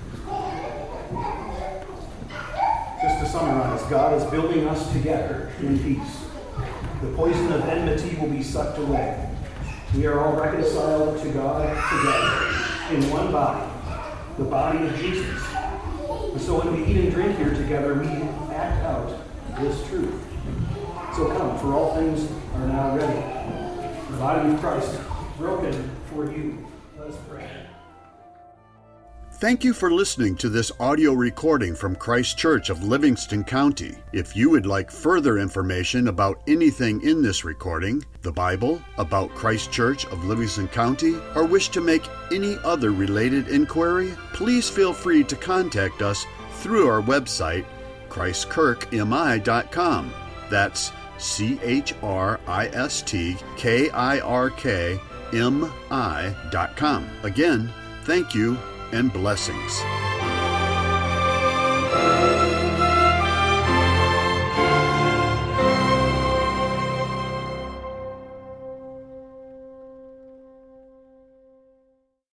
Just 3.01 3.19
to 3.19 3.27
summarize, 3.27 3.81
God 3.83 4.13
is 4.21 4.23
building 4.31 4.67
us 4.67 4.91
together 4.93 5.51
in 5.59 5.77
peace. 5.79 6.25
The 7.01 7.11
poison 7.15 7.51
of 7.51 7.61
enmity 7.61 8.15
will 8.17 8.29
be 8.29 8.43
sucked 8.43 8.77
away. 8.77 9.27
We 9.95 10.05
are 10.05 10.19
all 10.19 10.33
reconciled 10.33 11.21
to 11.21 11.29
God 11.29 11.67
together 11.89 12.95
in 12.95 13.09
one 13.11 13.31
body, 13.31 13.69
the 14.37 14.45
body 14.45 14.87
of 14.87 14.95
Jesus. 14.97 15.41
And 16.31 16.41
so 16.41 16.59
when 16.59 16.73
we 16.73 16.85
eat 16.85 16.97
and 16.97 17.11
drink 17.11 17.37
here 17.37 17.53
together, 17.53 17.95
we 17.95 18.07
act 18.53 18.85
out 18.85 19.17
this 19.59 19.85
truth. 19.87 20.13
So 21.15 21.27
come, 21.27 21.57
for 21.59 21.73
all 21.73 21.95
things 21.95 22.29
are 22.55 22.67
now 22.67 22.95
ready. 22.95 23.19
The 24.11 24.17
body 24.17 24.53
of 24.53 24.59
Christ 24.59 24.97
broken 25.37 25.91
for 26.13 26.31
you. 26.31 26.67
Let 26.97 27.07
us 27.07 27.17
pray. 27.29 27.49
Thank 29.41 29.63
you 29.63 29.73
for 29.73 29.89
listening 29.89 30.35
to 30.35 30.49
this 30.49 30.71
audio 30.79 31.13
recording 31.13 31.73
from 31.73 31.95
Christ 31.95 32.37
Church 32.37 32.69
of 32.69 32.83
Livingston 32.83 33.43
County. 33.43 33.95
If 34.13 34.35
you 34.35 34.51
would 34.51 34.67
like 34.67 34.91
further 34.91 35.39
information 35.39 36.09
about 36.09 36.43
anything 36.47 37.01
in 37.01 37.23
this 37.23 37.43
recording, 37.43 38.05
the 38.21 38.31
Bible, 38.31 38.79
about 38.99 39.33
Christ 39.33 39.71
Church 39.71 40.05
of 40.05 40.23
Livingston 40.25 40.67
County, 40.67 41.15
or 41.33 41.43
wish 41.43 41.69
to 41.69 41.81
make 41.81 42.07
any 42.31 42.55
other 42.63 42.91
related 42.91 43.47
inquiry, 43.47 44.13
please 44.31 44.69
feel 44.69 44.93
free 44.93 45.23
to 45.23 45.35
contact 45.35 46.03
us 46.03 46.23
through 46.57 46.87
our 46.87 47.01
website, 47.01 47.65
ChristKirkMI.com. 48.09 50.13
That's 50.51 50.91
C 51.17 51.59
H 51.63 51.95
R 52.03 52.39
I 52.45 52.67
S 52.67 53.01
T 53.01 53.37
K 53.57 53.89
I 53.89 54.19
R 54.19 54.51
K 54.51 54.99
M 55.33 55.73
I.com. 55.89 57.09
Again, 57.23 57.73
thank 58.03 58.35
you 58.35 58.55
and 58.91 59.11
blessings. 59.13 60.10